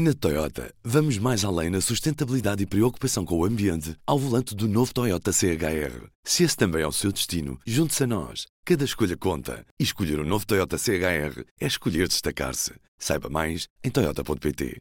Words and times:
Na 0.00 0.14
Toyota, 0.14 0.72
vamos 0.84 1.18
mais 1.18 1.44
além 1.44 1.70
na 1.70 1.80
sustentabilidade 1.80 2.62
e 2.62 2.66
preocupação 2.66 3.24
com 3.24 3.36
o 3.36 3.44
ambiente 3.44 3.96
ao 4.06 4.16
volante 4.16 4.54
do 4.54 4.68
novo 4.68 4.94
Toyota 4.94 5.32
CHR. 5.32 6.06
Se 6.22 6.44
esse 6.44 6.56
também 6.56 6.82
é 6.82 6.86
o 6.86 6.92
seu 6.92 7.10
destino, 7.10 7.58
junte-se 7.66 8.04
a 8.04 8.06
nós. 8.06 8.46
Cada 8.64 8.84
escolha 8.84 9.16
conta. 9.16 9.66
E 9.76 9.82
escolher 9.82 10.20
o 10.20 10.22
um 10.22 10.24
novo 10.24 10.46
Toyota 10.46 10.78
CHR 10.78 11.42
é 11.60 11.66
escolher 11.66 12.06
destacar-se. 12.06 12.74
Saiba 12.96 13.28
mais 13.28 13.66
em 13.82 13.90
Toyota.pt. 13.90 14.80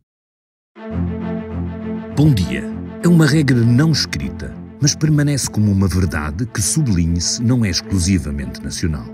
Bom 2.16 2.32
dia. 2.32 2.66
É 3.04 3.08
uma 3.08 3.26
regra 3.26 3.58
não 3.58 3.92
escrita, 3.92 4.54
mas 4.80 4.96
permanece 4.96 5.50
como 5.50 5.72
uma 5.72 5.88
verdade 5.88 6.46
que, 6.46 6.62
sublinhe-se, 6.62 7.42
não 7.42 7.66
é 7.66 7.72
exclusivamente 7.72 8.62
nacional. 8.62 9.08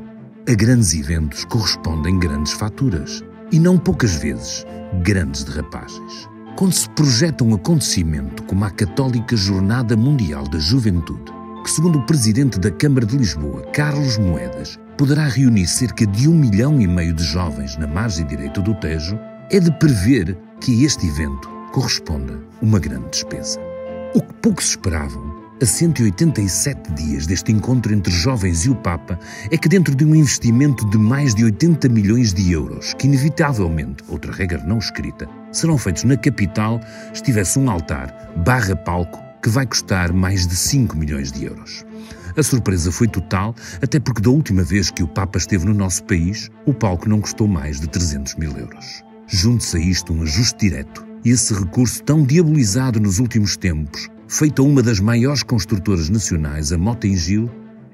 A 0.50 0.54
grandes 0.54 0.94
eventos 0.96 1.46
correspondem 1.46 2.20
grandes 2.20 2.52
faturas. 2.52 3.24
E 3.54 3.60
não 3.60 3.78
poucas 3.78 4.16
vezes 4.16 4.66
grandes 5.04 5.44
derrapagens. 5.44 6.28
Quando 6.56 6.74
se 6.74 6.90
projeta 6.90 7.44
um 7.44 7.54
acontecimento 7.54 8.42
como 8.44 8.66
a 8.66 8.72
Católica 8.72 9.38
Jornada 9.38 9.96
Mundial 9.96 10.48
da 10.48 10.58
Juventude, 10.58 11.32
que, 11.64 11.70
segundo 11.70 12.00
o 12.00 12.06
presidente 12.08 12.60
da 12.60 12.72
Câmara 12.72 13.06
de 13.06 13.16
Lisboa, 13.16 13.62
Carlos 13.72 14.18
Moedas, 14.18 14.80
poderá 14.98 15.28
reunir 15.28 15.68
cerca 15.68 16.04
de 16.08 16.28
um 16.28 16.34
milhão 16.34 16.82
e 16.82 16.88
meio 16.88 17.14
de 17.14 17.24
jovens 17.24 17.78
na 17.78 17.86
margem 17.86 18.26
direita 18.26 18.60
do 18.60 18.74
Tejo, 18.74 19.20
é 19.52 19.60
de 19.60 19.72
prever 19.78 20.36
que 20.60 20.72
a 20.82 20.88
este 20.88 21.06
evento 21.06 21.48
corresponda 21.72 22.40
uma 22.60 22.80
grande 22.80 23.08
despesa. 23.12 23.60
O 24.16 24.22
que 24.22 24.34
poucos 24.42 24.70
esperavam 24.70 25.43
a 25.64 25.66
187 25.66 26.92
dias 26.92 27.26
deste 27.26 27.54
encontro 27.54 27.94
entre 27.94 28.12
jovens 28.12 28.66
e 28.66 28.70
o 28.70 28.76
Papa 28.76 29.18
é 29.50 29.58
que, 29.58 29.70
dentro 29.70 29.96
de 29.96 30.04
um 30.04 30.14
investimento 30.14 30.86
de 30.90 30.98
mais 30.98 31.34
de 31.34 31.46
80 31.46 31.88
milhões 31.88 32.34
de 32.34 32.52
euros, 32.52 32.94
que 32.96 33.08
inevitavelmente, 33.08 34.04
outra 34.10 34.34
regra 34.34 34.62
não 34.66 34.78
escrita, 34.78 35.26
serão 35.54 35.78
feitos 35.78 36.04
na 36.04 36.18
capital, 36.18 36.82
estivesse 37.14 37.58
um 37.58 37.70
altar 37.70 38.14
barra 38.44 38.76
palco 38.76 39.18
que 39.42 39.48
vai 39.48 39.66
custar 39.66 40.12
mais 40.12 40.46
de 40.46 40.54
5 40.54 40.98
milhões 40.98 41.32
de 41.32 41.46
euros. 41.46 41.86
A 42.36 42.44
surpresa 42.44 42.92
foi 42.92 43.08
total, 43.08 43.56
até 43.82 44.02
porque 44.02 44.22
da 44.22 44.32
última 44.32 44.64
vez 44.64 44.92
que 44.92 45.02
o 45.02 45.08
Papa 45.08 45.38
esteve 45.38 45.66
no 45.66 45.74
nosso 45.74 46.04
país, 46.04 46.50
o 46.66 46.74
palco 46.74 47.08
não 47.08 47.22
custou 47.22 47.48
mais 47.48 47.80
de 47.80 47.88
300 47.88 48.36
mil 48.36 48.52
euros. 48.58 49.02
Junte-se 49.28 49.78
a 49.78 49.80
isto 49.80 50.12
um 50.12 50.24
ajuste 50.24 50.60
direto 50.60 51.06
e 51.24 51.30
esse 51.30 51.54
recurso 51.54 52.04
tão 52.04 52.22
diabolizado 52.22 53.00
nos 53.00 53.20
últimos 53.20 53.56
tempos 53.56 54.10
feita 54.28 54.62
uma 54.62 54.82
das 54.82 55.00
maiores 55.00 55.44
construtoras 55.44 56.10
nacionais, 56.10 56.72
a 56.72 56.78
Motengil, 56.78 57.50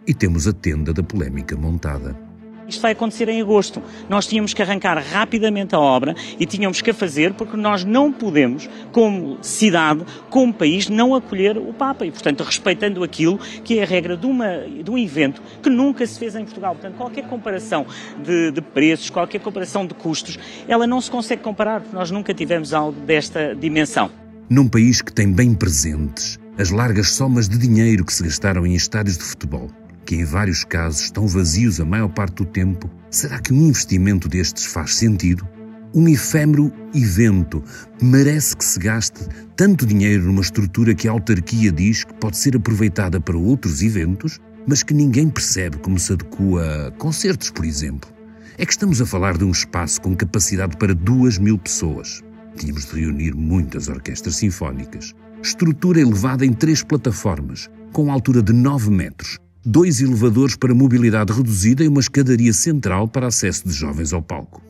e 0.08 0.14
temos 0.14 0.48
a 0.48 0.54
tenda 0.54 0.94
da 0.94 1.04
polémica 1.04 1.56
montada. 1.56 2.30
Isto 2.70 2.82
vai 2.82 2.92
acontecer 2.92 3.28
em 3.30 3.42
agosto. 3.42 3.82
Nós 4.08 4.28
tínhamos 4.28 4.54
que 4.54 4.62
arrancar 4.62 5.04
rapidamente 5.04 5.74
a 5.74 5.80
obra 5.80 6.16
e 6.40 6.46
tínhamos 6.46 6.82
que 6.82 6.92
a 6.92 6.94
fazer 6.94 7.34
porque 7.34 7.58
nós 7.58 7.84
não 7.84 8.12
podemos, 8.12 8.70
como 8.92 9.40
cidade, 9.42 10.06
como 10.30 10.54
país, 10.54 10.88
não 10.88 11.16
acolher 11.16 11.58
o 11.58 11.74
Papa 11.74 12.06
e, 12.06 12.12
portanto, 12.12 12.44
respeitando 12.44 13.04
aquilo 13.04 13.40
que 13.64 13.80
é 13.80 13.84
a 13.84 13.86
regra 13.88 14.16
de, 14.16 14.28
uma, 14.28 14.60
de 14.60 14.90
um 14.90 14.98
evento 15.00 15.42
que 15.64 15.70
nunca 15.70 16.06
se 16.06 16.20
fez 16.20 16.36
em 16.36 16.46
Portugal. 16.46 16.76
Portanto, 16.76 16.96
qualquer 16.96 17.28
comparação 17.28 17.88
de, 18.24 18.52
de 18.52 18.62
preços, 18.62 19.10
qualquer 19.10 19.40
comparação 19.40 19.84
de 19.88 19.96
custos, 19.96 20.38
ela 20.68 20.86
não 20.86 21.02
se 21.02 21.10
consegue 21.10 21.42
comparar 21.42 21.82
porque 21.82 21.96
nós 21.96 22.12
nunca 22.12 22.36
tivemos 22.36 22.72
algo 22.72 23.00
desta 23.02 23.56
dimensão. 23.56 24.29
Num 24.50 24.68
país 24.68 25.00
que 25.00 25.14
tem 25.14 25.32
bem 25.32 25.54
presentes 25.54 26.40
as 26.58 26.72
largas 26.72 27.12
somas 27.12 27.48
de 27.48 27.56
dinheiro 27.56 28.04
que 28.04 28.12
se 28.12 28.24
gastaram 28.24 28.66
em 28.66 28.74
estádios 28.74 29.16
de 29.16 29.24
futebol, 29.24 29.70
que 30.04 30.16
em 30.16 30.26
vários 30.26 30.64
casos 30.64 31.02
estão 31.02 31.28
vazios 31.28 31.80
a 31.80 31.86
maior 31.86 32.10
parte 32.10 32.38
do 32.38 32.46
tempo, 32.46 32.90
será 33.12 33.38
que 33.38 33.54
um 33.54 33.68
investimento 33.68 34.28
destes 34.28 34.66
faz 34.66 34.96
sentido? 34.96 35.48
Um 35.94 36.08
efêmero 36.08 36.74
evento 36.96 37.64
merece 38.02 38.58
que 38.58 38.66
se 38.66 38.80
gaste 38.80 39.22
tanto 39.56 39.86
dinheiro 39.86 40.26
numa 40.26 40.42
estrutura 40.42 40.96
que 40.96 41.08
a 41.08 41.12
autarquia 41.12 41.72
diz 41.72 42.04
que 42.04 42.14
pode 42.16 42.36
ser 42.36 42.56
aproveitada 42.56 43.22
para 43.22 43.38
outros 43.38 43.84
eventos, 43.84 44.40
mas 44.68 44.82
que 44.82 44.96
ninguém 44.96 45.30
percebe 45.30 45.78
como 45.78 46.00
se 46.00 46.14
adequa 46.14 46.88
a 46.88 46.92
concertos, 46.94 47.52
por 47.52 47.66
exemplo. 47.66 48.10
É 48.58 48.66
que 48.66 48.72
estamos 48.72 49.00
a 49.00 49.06
falar 49.06 49.38
de 49.38 49.46
um 49.46 49.52
espaço 49.52 50.02
com 50.02 50.16
capacidade 50.16 50.76
para 50.76 50.96
duas 50.96 51.38
mil 51.38 51.58
pessoas. 51.60 52.24
Tínhamos 52.60 52.86
de 52.88 53.00
reunir 53.00 53.34
muitas 53.34 53.88
orquestras 53.88 54.36
sinfónicas. 54.36 55.16
Estrutura 55.42 56.02
elevada 56.02 56.46
em 56.46 56.52
três 56.52 56.84
plataformas, 56.84 57.70
com 57.94 58.12
altura 58.12 58.44
de 58.44 58.52
9 58.52 58.92
metros, 58.92 59.40
dois 59.66 60.02
elevadores 60.02 60.58
para 60.58 60.76
mobilidade 60.76 61.32
reduzida 61.32 61.86
e 61.86 61.88
uma 61.88 62.02
escadaria 62.02 62.52
central 62.52 63.08
para 63.08 63.28
acesso 63.28 63.66
de 63.66 63.74
jovens 63.74 64.12
ao 64.12 64.22
palco. 64.22 64.62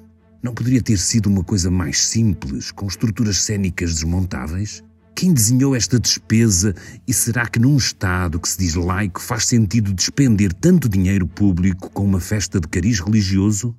Não 0.44 0.54
poderia 0.54 0.84
ter 0.84 1.00
sido 1.00 1.26
uma 1.26 1.44
coisa 1.44 1.72
mais 1.72 2.00
simples, 2.00 2.72
com 2.72 2.86
estruturas 2.86 3.38
cênicas 3.38 3.96
desmontáveis? 3.96 4.84
Quem 5.16 5.34
desenhou 5.34 5.76
esta 5.76 6.00
despesa 6.00 6.76
e 7.08 7.14
será 7.14 7.48
que 7.48 7.60
num 7.60 7.76
Estado 7.76 8.40
que 8.40 8.48
se 8.48 8.60
diz 8.60 8.76
laico 8.76 9.20
faz 9.20 9.46
sentido 9.46 9.94
despender 9.94 10.54
tanto 10.54 10.88
dinheiro 10.88 11.28
público 11.28 11.90
com 11.90 12.06
uma 12.06 12.20
festa 12.20 12.60
de 12.60 12.68
cariz 12.68 13.00
religioso? 13.00 13.76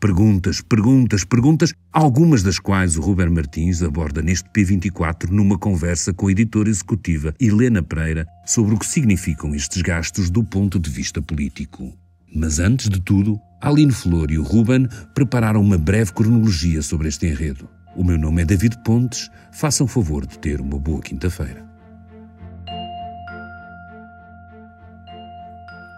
Perguntas, 0.00 0.60
perguntas, 0.60 1.24
perguntas, 1.24 1.74
algumas 1.92 2.40
das 2.44 2.60
quais 2.60 2.96
o 2.96 3.00
Ruben 3.00 3.30
Martins 3.30 3.82
aborda 3.82 4.22
neste 4.22 4.48
P24 4.50 5.28
numa 5.28 5.58
conversa 5.58 6.14
com 6.14 6.28
a 6.28 6.30
editora 6.30 6.68
executiva 6.68 7.34
Helena 7.40 7.82
Pereira 7.82 8.24
sobre 8.46 8.76
o 8.76 8.78
que 8.78 8.86
significam 8.86 9.56
estes 9.56 9.82
gastos 9.82 10.30
do 10.30 10.44
ponto 10.44 10.78
de 10.78 10.88
vista 10.88 11.20
político. 11.20 11.92
Mas 12.32 12.60
antes 12.60 12.88
de 12.88 13.00
tudo, 13.00 13.40
Aline 13.60 13.90
Flor 13.90 14.30
e 14.30 14.38
o 14.38 14.44
Ruben 14.44 14.86
prepararam 15.16 15.60
uma 15.60 15.76
breve 15.76 16.12
cronologia 16.12 16.80
sobre 16.80 17.08
este 17.08 17.26
enredo. 17.26 17.68
O 17.96 18.04
meu 18.04 18.16
nome 18.16 18.42
é 18.42 18.44
David 18.44 18.80
Pontes, 18.84 19.28
façam 19.52 19.88
favor 19.88 20.24
de 20.24 20.38
ter 20.38 20.60
uma 20.60 20.78
boa 20.78 21.00
quinta-feira. 21.00 21.67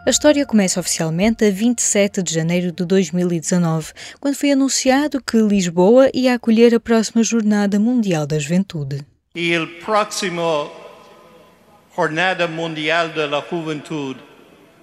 A 0.06 0.09
história 0.09 0.47
começa 0.47 0.81
oficialmente 0.81 1.44
a 1.44 1.50
27 1.50 2.22
de 2.22 2.33
janeiro 2.33 2.72
de 2.72 2.87
2019, 2.87 3.93
quando 4.19 4.34
foi 4.34 4.50
anunciado 4.50 5.22
que 5.22 5.37
Lisboa 5.37 6.09
ia 6.15 6.34
acolher 6.34 6.75
a 6.75 6.81
próxima 6.81 7.22
Jornada 7.22 7.78
Mundial 7.78 8.27
da 8.27 8.39
Juventude. 8.39 9.05
E 9.34 9.56
o 9.59 9.66
próximo 9.81 10.71
Jornada 11.94 12.49
Mundial 12.49 13.10
da 13.10 13.28
Juventude 13.28 14.21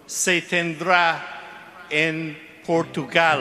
se 0.06 0.40
tendrá 0.40 1.42
em 1.90 2.38
Portugal. 2.64 3.40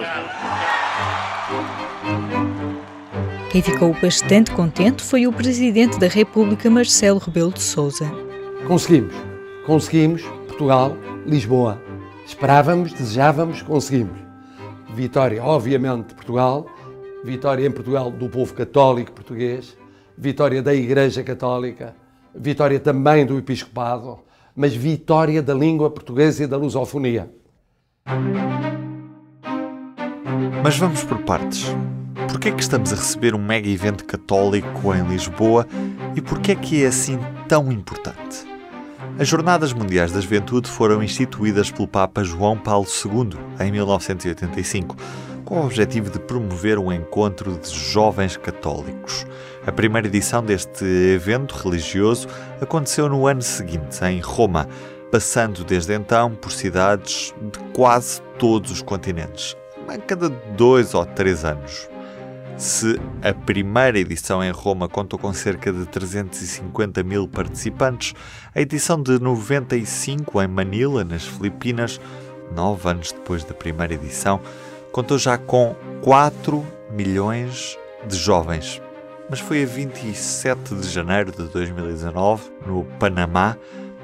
Quem 3.53 3.60
ficou 3.60 3.94
bastante 4.00 4.50
contente 4.53 5.03
foi 5.03 5.26
o 5.26 5.32
Presidente 5.32 5.98
da 5.98 6.09
República, 6.09 6.70
Marcelo 6.70 7.19
Rebelo 7.19 7.53
de 7.53 7.62
Sousa. 7.62 8.10
Conseguimos, 8.66 9.15
conseguimos, 9.66 10.35
Portugal 10.56 10.97
Lisboa. 11.27 11.78
Esperávamos, 12.27 12.91
desejávamos, 12.91 13.61
conseguimos. 13.61 14.19
Vitória, 14.94 15.44
obviamente, 15.44 16.09
de 16.09 16.15
Portugal, 16.15 16.67
vitória 17.22 17.67
em 17.67 17.71
Portugal 17.71 18.11
do 18.11 18.27
povo 18.31 18.55
católico 18.55 19.12
português, 19.12 19.77
vitória 20.16 20.62
da 20.62 20.75
Igreja 20.75 21.22
Católica, 21.22 21.95
vitória 22.34 22.81
também 22.81 23.27
do 23.27 23.37
Episcopado, 23.37 24.21
mas 24.55 24.75
vitória 24.75 25.43
da 25.43 25.53
língua 25.53 25.91
portuguesa 25.91 26.45
e 26.45 26.47
da 26.47 26.56
lusofonia. 26.56 27.31
Mas 30.62 30.78
vamos 30.78 31.05
por 31.05 31.19
partes. 31.19 31.66
Porquê 32.31 32.49
é 32.49 32.53
que 32.53 32.62
estamos 32.62 32.95
a 32.95 32.97
receber 32.97 33.34
um 33.34 33.45
mega 33.45 33.69
evento 33.69 34.06
católico 34.06 34.95
em 34.95 35.06
Lisboa 35.06 35.66
e 36.16 36.22
porquê 36.22 36.53
é 36.53 36.56
que 36.56 36.83
é 36.83 36.87
assim 36.87 37.19
tão 37.47 37.71
importante? 37.71 38.56
As 39.19 39.27
Jornadas 39.27 39.72
Mundiais 39.72 40.12
da 40.12 40.21
Juventude 40.21 40.69
foram 40.69 41.03
instituídas 41.03 41.71
pelo 41.71 41.88
Papa 41.88 42.22
João 42.22 42.59
Paulo 42.59 42.87
II 42.87 43.31
em 43.59 43.72
1985, 43.72 44.94
com 45.43 45.59
o 45.59 45.65
objetivo 45.65 46.10
de 46.10 46.19
promover 46.19 46.78
um 46.78 46.93
encontro 46.93 47.56
de 47.56 47.71
jovens 47.75 48.37
católicos. 48.37 49.27
A 49.66 49.72
primeira 49.72 50.06
edição 50.06 50.44
deste 50.44 50.84
evento 50.84 51.54
religioso 51.54 52.28
aconteceu 52.60 53.09
no 53.09 53.27
ano 53.27 53.41
seguinte, 53.41 54.04
em 54.04 54.21
Roma, 54.21 54.68
passando 55.10 55.65
desde 55.65 55.95
então 55.95 56.34
por 56.34 56.53
cidades 56.53 57.34
de 57.41 57.59
quase 57.72 58.21
todos 58.39 58.71
os 58.71 58.83
continentes, 58.83 59.57
a 59.89 59.97
cada 59.97 60.28
dois 60.28 60.92
ou 60.92 61.07
três 61.07 61.42
anos. 61.42 61.89
Se 62.56 62.98
a 63.22 63.34
primeira 63.34 63.98
edição 63.98 64.42
em 64.42 64.50
Roma 64.50 64.88
contou 64.88 65.18
com 65.18 65.30
cerca 65.34 65.70
de 65.70 65.84
350 65.84 67.03
mil 67.03 67.28
participantes, 67.28 68.14
a 68.54 68.60
edição 68.62 69.03
de 69.03 69.20
95 69.20 70.41
em 70.41 70.48
Manila, 70.48 71.04
nas 71.04 71.26
Filipinas, 71.26 72.00
nove 72.54 72.88
anos 72.88 73.12
depois 73.12 73.44
da 73.44 73.53
primeira 73.53 73.92
edição, 73.92 74.41
contou 74.91 75.18
já 75.18 75.36
com 75.36 75.76
4 76.00 76.64
milhões 76.91 77.76
de 78.08 78.16
jovens. 78.16 78.80
Mas 79.28 79.38
foi 79.38 79.62
a 79.62 79.66
27 79.66 80.76
de 80.76 80.88
janeiro 80.88 81.32
de 81.32 81.42
2019, 81.48 82.50
no 82.66 82.84
Panamá, 82.98 83.54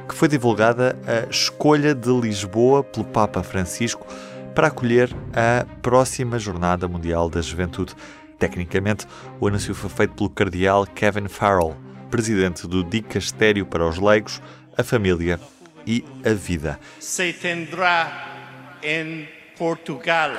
que 0.07 0.15
foi 0.15 0.29
divulgada 0.29 0.95
a 1.07 1.31
escolha 1.31 1.95
de 1.95 2.11
Lisboa 2.11 2.85
pelo 2.85 3.07
Papa 3.07 3.43
Francisco 3.43 4.07
para 4.55 4.67
acolher 4.67 5.11
a 5.33 5.65
próxima 5.81 6.39
Jornada 6.39 6.87
Mundial 6.87 7.31
da 7.31 7.41
Juventude 7.41 7.95
Tecnicamente, 8.43 9.07
o 9.39 9.47
anúncio 9.47 9.73
foi 9.73 9.89
feito 9.89 10.15
pelo 10.15 10.29
cardeal 10.29 10.85
Kevin 10.85 11.29
Farrell, 11.29 11.77
presidente 12.11 12.67
do 12.67 12.83
Dicastério 12.83 13.65
para 13.65 13.87
os 13.87 14.01
Leigos, 14.01 14.43
a 14.77 14.83
Família 14.83 15.39
e 15.87 16.05
a 16.29 16.35
Vida. 16.35 16.77
Se 16.99 17.33
tendrá 17.33 18.27
em 18.83 19.29
Portugal. 19.57 20.31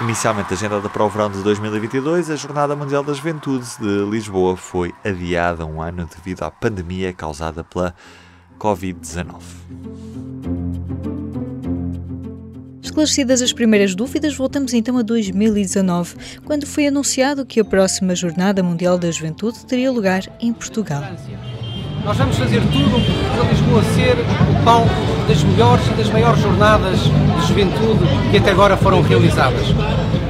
Inicialmente 0.00 0.52
agendada 0.52 0.88
para 0.88 1.04
o 1.04 1.08
verão 1.08 1.30
de 1.30 1.40
2022, 1.44 2.28
a 2.28 2.34
Jornada 2.34 2.74
Mundial 2.74 3.04
da 3.04 3.12
Juventude 3.12 3.64
de 3.78 4.10
Lisboa 4.10 4.56
foi 4.56 4.92
adiada 5.04 5.64
um 5.64 5.80
ano 5.80 6.08
devido 6.12 6.42
à 6.42 6.50
pandemia 6.50 7.12
causada 7.12 7.62
pela 7.62 7.94
Covid-19. 8.58 10.51
Esclarecidas 12.92 13.40
as 13.40 13.54
primeiras 13.54 13.94
dúvidas, 13.94 14.36
voltamos 14.36 14.74
então 14.74 14.98
a 14.98 15.02
2019, 15.02 16.14
quando 16.44 16.66
foi 16.66 16.88
anunciado 16.88 17.46
que 17.46 17.58
a 17.58 17.64
próxima 17.64 18.14
Jornada 18.14 18.62
Mundial 18.62 18.98
da 18.98 19.10
Juventude 19.10 19.64
teria 19.64 19.90
lugar 19.90 20.24
em 20.38 20.52
Portugal. 20.52 21.02
Nós 22.04 22.18
vamos 22.18 22.36
fazer 22.36 22.60
tudo 22.60 23.00
para 23.34 23.48
Lisboa 23.48 23.82
ser 23.94 24.12
o 24.12 24.62
palco 24.62 24.90
das 25.26 25.42
melhores 25.42 25.86
e 25.86 25.94
das 25.94 26.10
maiores 26.10 26.42
jornadas 26.42 26.98
de 27.00 27.48
juventude 27.48 28.04
que 28.30 28.36
até 28.36 28.50
agora 28.50 28.76
foram 28.76 29.00
realizadas. 29.00 29.68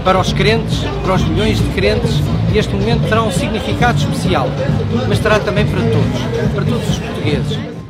Para 0.04 0.20
os 0.20 0.32
crentes, 0.32 0.78
para 1.02 1.14
os 1.14 1.24
milhões 1.24 1.58
de 1.58 1.68
crentes, 1.74 2.12
este 2.54 2.72
momento 2.76 3.08
terá 3.08 3.24
um 3.24 3.32
significado 3.32 3.98
especial, 3.98 4.46
mas 5.08 5.18
terá 5.18 5.40
também 5.40 5.66
para 5.66 5.80
todos, 5.80 6.54
para 6.54 6.64
todos 6.64 6.88
os 6.88 6.98
portugueses. 7.00 7.81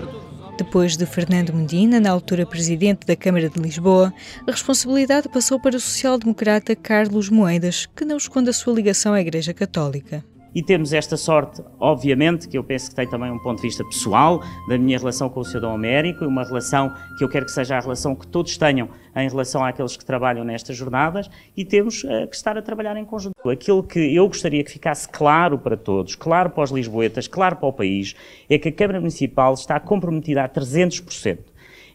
Depois 0.57 0.97
de 0.97 1.07
Fernando 1.07 1.53
Medina, 1.53 1.99
na 1.99 2.11
altura 2.11 2.45
presidente 2.45 3.07
da 3.07 3.17
Câmara 3.17 3.49
de 3.49 3.59
Lisboa, 3.59 4.13
a 4.47 4.51
responsabilidade 4.51 5.29
passou 5.29 5.59
para 5.59 5.77
o 5.77 5.81
social-democrata 5.81 6.77
Carlos 6.77 7.31
Moedas, 7.31 7.87
que 7.97 8.05
não 8.05 8.19
esconde 8.19 8.51
a 8.51 8.53
sua 8.53 8.75
ligação 8.75 9.15
à 9.15 9.21
Igreja 9.21 9.55
Católica. 9.55 10.23
E 10.55 10.63
temos 10.63 10.93
esta 10.93 11.17
sorte, 11.17 11.63
obviamente, 11.81 12.47
que 12.47 12.59
eu 12.59 12.65
penso 12.65 12.91
que 12.91 12.97
tem 12.97 13.09
também 13.09 13.31
um 13.31 13.39
ponto 13.39 13.57
de 13.57 13.63
vista 13.63 13.83
pessoal, 13.85 14.43
da 14.69 14.77
minha 14.77 14.99
relação 14.99 15.31
com 15.31 15.41
o 15.41 15.45
cidadão 15.45 15.75
Américo, 15.75 16.27
uma 16.27 16.45
relação 16.45 16.93
que 17.17 17.25
eu 17.25 17.29
quero 17.29 17.47
que 17.47 17.53
seja 17.53 17.77
a 17.77 17.81
relação 17.81 18.15
que 18.15 18.27
todos 18.27 18.57
tenham 18.59 18.89
em 19.17 19.29
relação 19.29 19.65
àqueles 19.65 19.97
que 19.97 20.05
trabalham 20.05 20.45
nestas 20.45 20.77
jornadas, 20.77 21.31
e 21.57 21.65
temos 21.65 22.05
uh, 22.05 22.27
que 22.29 22.37
estar 22.37 22.57
a 22.59 22.63
trabalhar 22.63 22.97
em 22.97 23.05
conjunto. 23.05 23.35
Aquilo 23.49 23.83
que 23.83 24.15
eu 24.15 24.29
gostaria 24.29 24.63
que 24.63 24.71
ficasse 24.71 25.09
claro 25.09 25.59
para 25.59 25.77
todos, 25.77 26.15
claro 26.15 26.51
para 26.51 26.65
os 26.65 26.71
lisboetas, 26.71 27.27
claro 27.27 27.57
para 27.57 27.69
o 27.69 27.73
país, 27.73 28.15
é 28.49 28.59
que 28.59 28.69
a 28.69 28.73
Câmara 28.73 29.01
Municipal 29.01 29.55
está 29.55 29.81
comprometida 29.81 30.45
a 30.45 30.49
300%. 30.49 31.39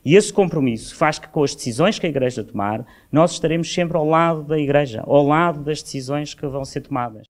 E 0.03 0.15
esse 0.15 0.31
compromisso 0.31 0.95
faz 0.95 1.19
que, 1.19 1.27
com 1.27 1.43
as 1.43 1.53
decisões 1.53 1.99
que 1.99 2.05
a 2.05 2.09
Igreja 2.09 2.43
tomar, 2.43 2.85
nós 3.11 3.33
estaremos 3.33 3.71
sempre 3.71 3.97
ao 3.97 4.07
lado 4.07 4.41
da 4.43 4.57
Igreja, 4.57 5.03
ao 5.05 5.25
lado 5.25 5.61
das 5.63 5.83
decisões 5.83 6.33
que 6.33 6.47
vão 6.47 6.63
ser 6.63 6.81
tomadas. 6.81 7.27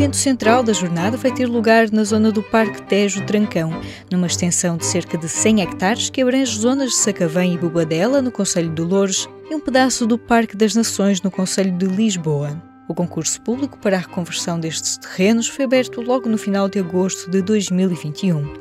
Evento 0.00 0.16
central 0.16 0.62
da 0.62 0.72
jornada 0.72 1.18
vai 1.18 1.30
ter 1.30 1.44
lugar 1.44 1.92
na 1.92 2.04
zona 2.04 2.32
do 2.32 2.42
Parque 2.42 2.80
Tejo 2.84 3.22
Trancão, 3.26 3.70
numa 4.10 4.28
extensão 4.28 4.78
de 4.78 4.86
cerca 4.86 5.18
de 5.18 5.28
100 5.28 5.60
hectares 5.60 6.08
que 6.08 6.22
abrange 6.22 6.58
zonas 6.58 6.88
de 6.88 6.96
Sacavém 6.96 7.52
e 7.52 7.58
Bobadela, 7.58 8.22
no 8.22 8.32
Conselho 8.32 8.70
de 8.70 8.80
Louros, 8.80 9.28
e 9.50 9.54
um 9.54 9.60
pedaço 9.60 10.06
do 10.06 10.16
Parque 10.16 10.56
das 10.56 10.74
Nações, 10.74 11.20
no 11.20 11.30
Conselho 11.30 11.76
de 11.76 11.84
Lisboa. 11.84 12.58
O 12.88 12.94
concurso 12.94 13.42
público 13.42 13.76
para 13.76 13.98
a 13.98 14.00
reconversão 14.00 14.58
destes 14.58 14.96
terrenos 14.96 15.48
foi 15.48 15.66
aberto 15.66 16.00
logo 16.00 16.30
no 16.30 16.38
final 16.38 16.66
de 16.66 16.78
agosto 16.78 17.30
de 17.30 17.42
2021. 17.42 18.54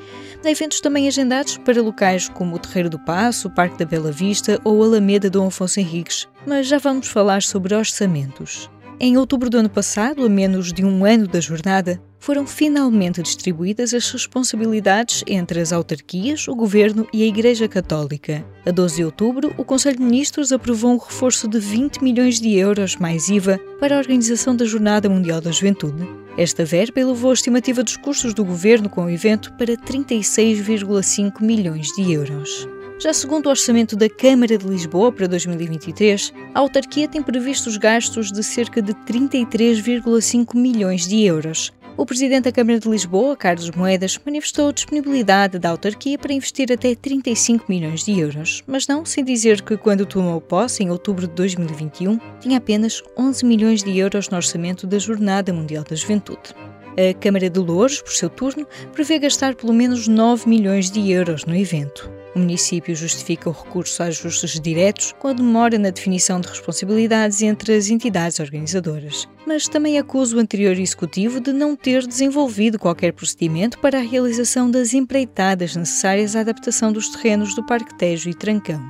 Há 0.43 0.51
eventos 0.51 0.81
também 0.81 1.07
agendados 1.07 1.57
para 1.57 1.81
locais 1.81 2.27
como 2.27 2.57
o 2.57 2.59
Terreiro 2.59 2.89
do 2.89 2.99
Passo, 2.99 3.47
o 3.47 3.51
Parque 3.51 3.79
da 3.79 3.85
Bela 3.85 4.11
Vista 4.11 4.59
ou 4.65 4.83
a 4.83 4.87
Alameda 4.87 5.29
Dom 5.29 5.47
Afonso 5.47 5.79
Henriques, 5.79 6.27
mas 6.45 6.67
já 6.67 6.79
vamos 6.79 7.07
falar 7.07 7.41
sobre 7.41 7.73
orçamentos. 7.73 8.69
Em 9.01 9.15
outubro 9.17 9.49
do 9.49 9.57
ano 9.57 9.69
passado, 9.69 10.25
a 10.25 10.29
menos 10.29 10.73
de 10.73 10.83
um 10.83 11.05
ano 11.05 11.25
da 11.25 11.39
jornada, 11.39 12.01
foram 12.19 12.45
finalmente 12.45 13.23
distribuídas 13.23 13.93
as 13.93 14.11
responsabilidades 14.11 15.23
entre 15.25 15.61
as 15.61 15.71
autarquias, 15.71 16.49
o 16.49 16.53
governo 16.53 17.07
e 17.13 17.23
a 17.23 17.25
Igreja 17.25 17.65
Católica. 17.65 18.45
A 18.65 18.71
12 18.71 18.97
de 18.97 19.05
outubro, 19.05 19.53
o 19.57 19.63
Conselho 19.63 19.99
de 19.99 20.03
Ministros 20.03 20.51
aprovou 20.51 20.91
um 20.91 20.97
reforço 20.97 21.47
de 21.47 21.59
20 21.59 22.03
milhões 22.03 22.41
de 22.41 22.53
euros 22.55 22.97
mais 22.97 23.29
IVA 23.29 23.57
para 23.79 23.95
a 23.95 23.99
organização 23.99 24.53
da 24.53 24.65
Jornada 24.65 25.07
Mundial 25.07 25.39
da 25.39 25.51
Juventude. 25.53 26.05
Esta 26.37 26.65
verba 26.65 26.99
elevou 26.99 27.31
a 27.31 27.35
estimativa 27.35 27.81
dos 27.81 27.95
custos 27.95 28.33
do 28.33 28.43
governo 28.43 28.89
com 28.89 29.05
o 29.05 29.09
evento 29.09 29.53
para 29.53 29.77
36,5 29.77 31.41
milhões 31.41 31.87
de 31.95 32.11
euros. 32.11 32.67
Já 32.99 33.13
segundo 33.13 33.45
o 33.45 33.49
orçamento 33.49 33.95
da 33.95 34.09
Câmara 34.09 34.57
de 34.57 34.67
Lisboa 34.67 35.09
para 35.09 35.25
2023, 35.25 36.33
a 36.53 36.59
autarquia 36.59 37.07
tem 37.07 37.23
previsto 37.23 37.67
os 37.67 37.77
gastos 37.77 38.29
de 38.29 38.43
cerca 38.43 38.81
de 38.81 38.93
33,5 38.93 40.53
milhões 40.53 41.07
de 41.07 41.23
euros. 41.23 41.71
O 41.95 42.05
presidente 42.05 42.43
da 42.43 42.51
Câmara 42.51 42.77
de 42.77 42.89
Lisboa, 42.89 43.37
Carlos 43.37 43.71
Moedas, 43.71 44.19
manifestou 44.25 44.67
a 44.67 44.73
disponibilidade 44.73 45.57
da 45.57 45.69
autarquia 45.69 46.17
para 46.17 46.33
investir 46.33 46.73
até 46.73 46.93
35 46.93 47.67
milhões 47.69 48.03
de 48.03 48.19
euros, 48.19 48.63
mas 48.67 48.85
não 48.85 49.05
sem 49.05 49.23
dizer 49.23 49.61
que, 49.61 49.77
quando 49.77 50.05
tomou 50.05 50.41
posse, 50.41 50.83
em 50.83 50.89
outubro 50.89 51.25
de 51.25 51.33
2021, 51.35 52.19
tinha 52.41 52.57
apenas 52.57 53.01
11 53.17 53.45
milhões 53.45 53.81
de 53.81 53.97
euros 53.97 54.27
no 54.27 54.35
orçamento 54.35 54.85
da 54.85 54.99
Jornada 54.99 55.53
Mundial 55.53 55.85
da 55.89 55.95
Juventude. 55.95 56.53
A 56.99 57.13
Câmara 57.13 57.49
de 57.49 57.57
Louros, 57.61 58.01
por 58.01 58.11
seu 58.11 58.29
turno, 58.29 58.67
prevê 58.91 59.19
gastar 59.19 59.55
pelo 59.55 59.71
menos 59.71 60.05
9 60.05 60.49
milhões 60.49 60.91
de 60.91 61.09
euros 61.09 61.45
no 61.45 61.55
evento. 61.55 62.11
O 62.35 62.39
município 62.39 62.93
justifica 62.93 63.49
o 63.49 63.53
recurso 63.53 64.03
a 64.03 64.07
ajustes 64.07 64.59
diretos 64.59 65.13
com 65.17 65.29
a 65.29 65.33
demora 65.33 65.79
na 65.79 65.91
definição 65.91 66.41
de 66.41 66.49
responsabilidades 66.49 67.41
entre 67.41 67.73
as 67.73 67.89
entidades 67.89 68.41
organizadoras, 68.41 69.29
mas 69.47 69.69
também 69.69 69.97
acusa 69.97 70.35
o 70.35 70.39
anterior 70.39 70.77
executivo 70.77 71.39
de 71.39 71.53
não 71.53 71.73
ter 71.73 72.05
desenvolvido 72.05 72.77
qualquer 72.77 73.13
procedimento 73.13 73.79
para 73.79 73.99
a 73.99 74.03
realização 74.03 74.69
das 74.69 74.93
empreitadas 74.93 75.77
necessárias 75.77 76.35
à 76.35 76.41
adaptação 76.41 76.91
dos 76.91 77.07
terrenos 77.07 77.55
do 77.55 77.65
Parque 77.65 77.97
Tejo 77.97 78.29
e 78.29 78.33
Trancão. 78.33 78.83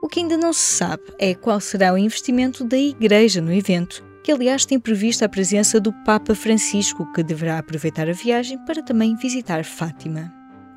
O 0.00 0.08
que 0.08 0.20
ainda 0.20 0.36
não 0.36 0.52
se 0.52 0.60
sabe 0.60 1.02
é 1.18 1.34
qual 1.34 1.60
será 1.60 1.92
o 1.92 1.98
investimento 1.98 2.62
da 2.62 2.78
Igreja 2.78 3.40
no 3.40 3.52
evento, 3.52 4.04
que 4.26 4.32
aliás 4.32 4.66
tem 4.66 4.76
previsto 4.76 5.24
a 5.24 5.28
presença 5.28 5.78
do 5.78 5.92
Papa 6.04 6.34
Francisco, 6.34 7.06
que 7.12 7.22
deverá 7.22 7.60
aproveitar 7.60 8.08
a 8.08 8.12
viagem 8.12 8.58
para 8.66 8.82
também 8.82 9.14
visitar 9.14 9.64
Fátima 9.64 10.34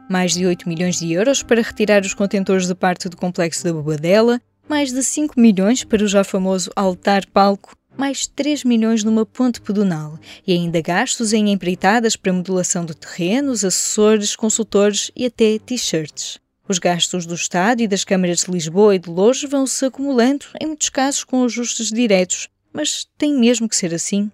mais 0.07 0.33
de 0.33 0.45
8 0.45 0.69
milhões 0.69 0.99
de 0.99 1.11
euros 1.13 1.41
para 1.41 1.61
retirar 1.61 2.03
os 2.03 2.15
contentores 2.15 2.67
de 2.67 2.73
parte 2.73 3.09
do 3.09 3.17
complexo 3.17 3.63
da 3.63 3.73
Bobadela, 3.73 4.39
mais 4.67 4.91
de 4.91 5.03
5 5.03 5.39
milhões 5.39 5.83
para 5.83 6.03
o 6.03 6.07
já 6.07 6.23
famoso 6.23 6.71
altar-palco, 6.75 7.75
mais 7.95 8.25
3 8.27 8.63
milhões 8.63 9.03
numa 9.03 9.25
ponte 9.25 9.61
pedonal 9.61 10.19
e 10.45 10.53
ainda 10.53 10.81
gastos 10.81 11.31
em 11.31 11.51
empreitadas 11.51 12.15
para 12.15 12.33
modulação 12.33 12.85
de 12.85 12.95
terrenos, 12.95 13.63
assessores, 13.63 14.35
consultores 14.35 15.11
e 15.15 15.25
até 15.25 15.59
t-shirts. 15.59 16.39
Os 16.67 16.79
gastos 16.79 17.25
do 17.25 17.35
Estado 17.35 17.81
e 17.81 17.87
das 17.87 18.03
câmaras 18.03 18.43
de 18.45 18.51
Lisboa 18.51 18.95
e 18.95 18.99
de 18.99 19.09
Lourdes 19.09 19.49
vão 19.49 19.65
se 19.67 19.85
acumulando, 19.85 20.45
em 20.59 20.67
muitos 20.67 20.89
casos 20.89 21.23
com 21.23 21.43
ajustes 21.43 21.89
diretos. 21.89 22.47
Mas 22.73 23.07
tem 23.17 23.33
mesmo 23.33 23.67
que 23.67 23.75
ser 23.75 23.93
assim? 23.93 24.31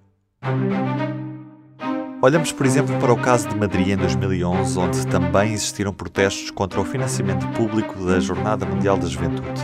Olhamos, 2.21 2.51
por 2.51 2.65
exemplo, 2.65 2.97
para 2.99 3.13
o 3.13 3.17
caso 3.17 3.47
de 3.47 3.55
Madrid 3.55 3.89
em 3.89 3.97
2011, 3.97 4.79
onde 4.79 5.07
também 5.07 5.53
existiram 5.53 5.93
protestos 5.93 6.49
contra 6.49 6.81
o 6.81 6.85
financiamento 6.85 7.47
público 7.49 8.03
da 8.03 8.19
Jornada 8.19 8.65
Mundial 8.65 8.97
da 8.97 9.07
Juventude. 9.07 9.61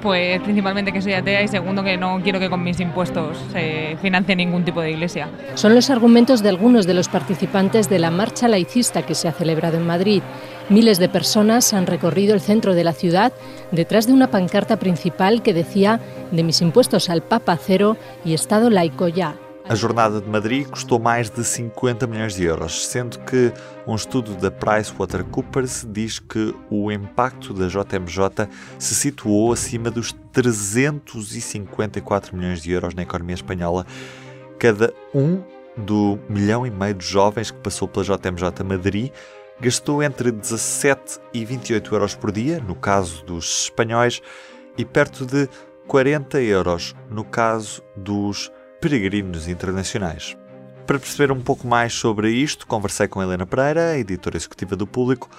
Pues 0.00 0.40
principalmente 0.42 0.90
que 0.90 1.00
soy 1.00 1.12
atea 1.12 1.42
y 1.42 1.48
segundo 1.48 1.84
que 1.84 1.96
no 1.96 2.20
quiero 2.22 2.40
que 2.40 2.48
con 2.48 2.62
mis 2.62 2.80
impuestos 2.80 3.38
se 3.52 3.96
financie 4.00 4.34
ningún 4.34 4.64
tipo 4.64 4.80
de 4.80 4.90
iglesia. 4.90 5.28
Son 5.54 5.74
los 5.74 5.90
argumentos 5.90 6.42
de 6.42 6.48
algunos 6.48 6.86
de 6.86 6.94
los 6.94 7.08
participantes 7.08 7.88
de 7.88 7.98
la 7.98 8.10
marcha 8.10 8.48
laicista 8.48 9.02
que 9.02 9.14
se 9.14 9.28
ha 9.28 9.32
celebrado 9.32 9.76
en 9.76 9.86
Madrid. 9.86 10.22
Miles 10.68 10.98
de 10.98 11.08
personas 11.08 11.72
han 11.72 11.86
recorrido 11.86 12.34
el 12.34 12.40
centro 12.40 12.74
de 12.74 12.84
la 12.84 12.92
ciudad 12.92 13.32
detrás 13.72 14.06
de 14.06 14.12
una 14.12 14.30
pancarta 14.30 14.78
principal 14.78 15.42
que 15.42 15.52
decía 15.52 16.00
de 16.30 16.42
mis 16.42 16.62
impuestos 16.62 17.10
al 17.10 17.22
Papa 17.22 17.56
cero 17.56 17.96
y 18.24 18.34
Estado 18.34 18.70
laico 18.70 19.08
ya. 19.08 19.34
A 19.68 19.76
jornada 19.76 20.20
de 20.20 20.28
Madrid 20.28 20.66
custou 20.66 20.98
mais 20.98 21.30
de 21.30 21.44
50 21.44 22.06
milhões 22.06 22.34
de 22.34 22.44
euros, 22.44 22.86
sendo 22.86 23.18
que 23.20 23.52
um 23.86 23.94
estudo 23.94 24.34
da 24.34 24.50
PricewaterhouseCoopers 24.50 25.86
diz 25.88 26.18
que 26.18 26.54
o 26.68 26.90
impacto 26.90 27.54
da 27.54 27.68
JMJ 27.68 28.48
se 28.78 28.94
situou 28.94 29.52
acima 29.52 29.90
dos 29.90 30.12
354 30.32 32.36
milhões 32.36 32.60
de 32.60 32.72
euros 32.72 32.94
na 32.94 33.02
economia 33.02 33.34
espanhola. 33.34 33.86
Cada 34.58 34.92
um 35.14 35.40
do 35.76 36.18
milhão 36.28 36.66
e 36.66 36.70
meio 36.70 36.94
de 36.94 37.06
jovens 37.06 37.50
que 37.50 37.58
passou 37.58 37.86
pela 37.86 38.04
JMJ 38.04 38.64
Madrid 38.64 39.12
gastou 39.62 40.02
entre 40.02 40.32
17 40.32 41.20
e 41.32 41.44
28 41.44 41.94
euros 41.94 42.16
por 42.16 42.32
dia, 42.32 42.58
no 42.58 42.74
caso 42.74 43.24
dos 43.24 43.62
espanhóis, 43.62 44.20
e 44.76 44.84
perto 44.84 45.24
de 45.24 45.48
40 45.86 46.40
euros 46.42 46.96
no 47.08 47.24
caso 47.24 47.80
dos 47.96 48.50
peregrinos 48.80 49.46
internacionais. 49.46 50.36
Para 50.84 50.98
perceber 50.98 51.30
um 51.30 51.40
pouco 51.40 51.64
mais 51.64 51.92
sobre 51.92 52.30
isto, 52.30 52.66
conversei 52.66 53.06
com 53.06 53.22
Helena 53.22 53.46
Pereira, 53.46 53.96
editora 53.96 54.36
executiva 54.36 54.74
do 54.74 54.84
Público. 54.84 55.30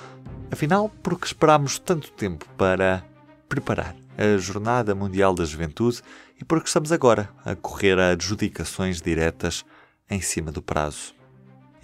Afinal, 0.49 0.89
por 1.01 1.19
que 1.19 1.27
esperámos 1.27 1.77
tanto 1.77 2.09
tempo 2.11 2.45
para 2.57 3.03
preparar 3.49 3.93
a 4.17 4.37
Jornada 4.37 4.95
Mundial 4.95 5.35
da 5.35 5.43
Juventude 5.43 6.01
e 6.39 6.45
porque 6.45 6.67
estamos 6.67 6.93
agora 6.93 7.29
a 7.43 7.55
correr 7.55 7.99
a 7.99 8.11
adjudicações 8.11 9.01
diretas 9.01 9.65
em 10.09 10.21
cima 10.21 10.49
do 10.49 10.61
prazo. 10.61 11.13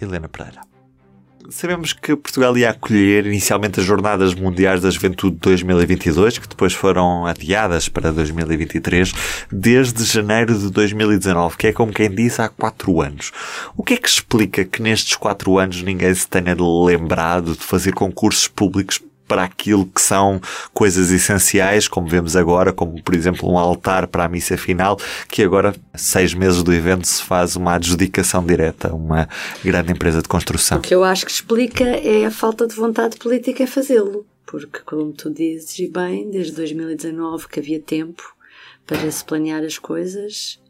Helena 0.00 0.28
Pereira. 0.28 0.69
Sabemos 1.48 1.92
que 1.92 2.14
Portugal 2.14 2.56
ia 2.56 2.70
acolher 2.70 3.26
inicialmente 3.26 3.80
as 3.80 3.86
Jornadas 3.86 4.34
Mundiais 4.34 4.82
da 4.82 4.90
Juventude 4.90 5.36
2022, 5.40 6.38
que 6.38 6.48
depois 6.48 6.72
foram 6.74 7.26
adiadas 7.26 7.88
para 7.88 8.12
2023, 8.12 9.12
desde 9.50 10.04
janeiro 10.04 10.56
de 10.56 10.70
2019, 10.70 11.56
que 11.56 11.68
é 11.68 11.72
como 11.72 11.92
quem 11.92 12.10
diz 12.10 12.38
há 12.38 12.48
quatro 12.48 13.00
anos. 13.00 13.32
O 13.76 13.82
que 13.82 13.94
é 13.94 13.96
que 13.96 14.08
explica 14.08 14.64
que 14.64 14.82
nestes 14.82 15.16
quatro 15.16 15.58
anos 15.58 15.82
ninguém 15.82 16.14
se 16.14 16.28
tenha 16.28 16.54
lembrado 16.54 17.56
de 17.56 17.64
fazer 17.64 17.92
concursos 17.92 18.46
públicos 18.46 19.00
para 19.30 19.44
aquilo 19.44 19.86
que 19.86 20.02
são 20.02 20.40
coisas 20.74 21.12
essenciais, 21.12 21.86
como 21.86 22.08
vemos 22.08 22.34
agora, 22.34 22.72
como 22.72 23.00
por 23.00 23.14
exemplo 23.14 23.48
um 23.48 23.56
altar 23.56 24.08
para 24.08 24.24
a 24.24 24.28
missa 24.28 24.56
final, 24.56 24.98
que 25.28 25.40
agora, 25.44 25.72
seis 25.94 26.34
meses 26.34 26.64
do 26.64 26.74
evento, 26.74 27.06
se 27.06 27.22
faz 27.22 27.54
uma 27.54 27.74
adjudicação 27.74 28.44
direta 28.44 28.88
a 28.88 28.92
uma 28.92 29.28
grande 29.64 29.92
empresa 29.92 30.20
de 30.20 30.26
construção. 30.26 30.78
O 30.78 30.80
que 30.80 30.92
eu 30.92 31.04
acho 31.04 31.24
que 31.24 31.30
explica 31.30 31.84
é 31.84 32.24
a 32.24 32.30
falta 32.32 32.66
de 32.66 32.74
vontade 32.74 33.18
política 33.18 33.62
em 33.62 33.68
fazê-lo. 33.68 34.26
Porque, 34.44 34.80
como 34.80 35.12
tu 35.12 35.30
dizes, 35.30 35.78
e 35.78 35.86
bem, 35.86 36.28
desde 36.28 36.50
2019 36.56 37.46
que 37.46 37.60
havia 37.60 37.78
tempo 37.78 38.34
para 38.84 39.08
se 39.12 39.24
planear 39.24 39.62
as 39.62 39.78
coisas 39.78 40.60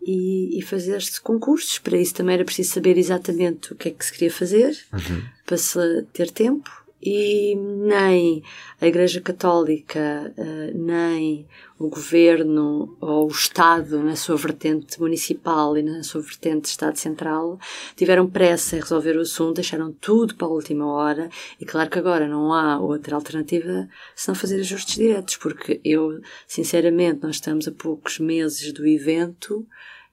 e, 0.00 0.56
e 0.56 0.62
fazer-se 0.62 1.20
concursos. 1.20 1.80
Para 1.80 1.98
isso 1.98 2.14
também 2.14 2.36
era 2.36 2.44
preciso 2.44 2.74
saber 2.74 2.96
exatamente 2.96 3.72
o 3.72 3.74
que 3.74 3.88
é 3.88 3.90
que 3.90 4.04
se 4.04 4.12
queria 4.12 4.30
fazer, 4.30 4.78
uhum. 4.92 5.24
para 5.44 5.56
se 5.56 6.02
ter 6.12 6.30
tempo 6.30 6.70
e 7.00 7.54
nem 7.54 8.42
a 8.80 8.86
Igreja 8.86 9.20
Católica, 9.20 10.32
eh, 10.36 10.72
nem 10.74 11.46
o 11.78 11.88
governo 11.88 12.96
ou 13.00 13.26
o 13.26 13.30
Estado, 13.30 14.02
na 14.02 14.16
sua 14.16 14.36
vertente 14.36 15.00
municipal 15.00 15.78
e 15.78 15.82
na 15.82 16.02
sua 16.02 16.20
vertente 16.20 16.64
Estado 16.64 16.96
Central, 16.96 17.58
tiveram 17.94 18.28
pressa 18.28 18.76
em 18.76 18.80
resolver 18.80 19.16
o 19.16 19.20
assunto, 19.20 19.54
deixaram 19.54 19.92
tudo 19.92 20.34
para 20.34 20.48
a 20.48 20.50
última 20.50 20.86
hora. 20.86 21.30
E 21.60 21.64
claro 21.64 21.88
que 21.88 21.98
agora 21.98 22.26
não 22.26 22.52
há 22.52 22.80
outra 22.80 23.14
alternativa 23.14 23.88
senão 24.16 24.34
fazer 24.34 24.58
ajustes 24.60 24.96
diretos, 24.96 25.36
porque 25.36 25.80
eu, 25.84 26.20
sinceramente, 26.46 27.22
nós 27.22 27.36
estamos 27.36 27.68
a 27.68 27.72
poucos 27.72 28.18
meses 28.18 28.72
do 28.72 28.86
evento 28.86 29.64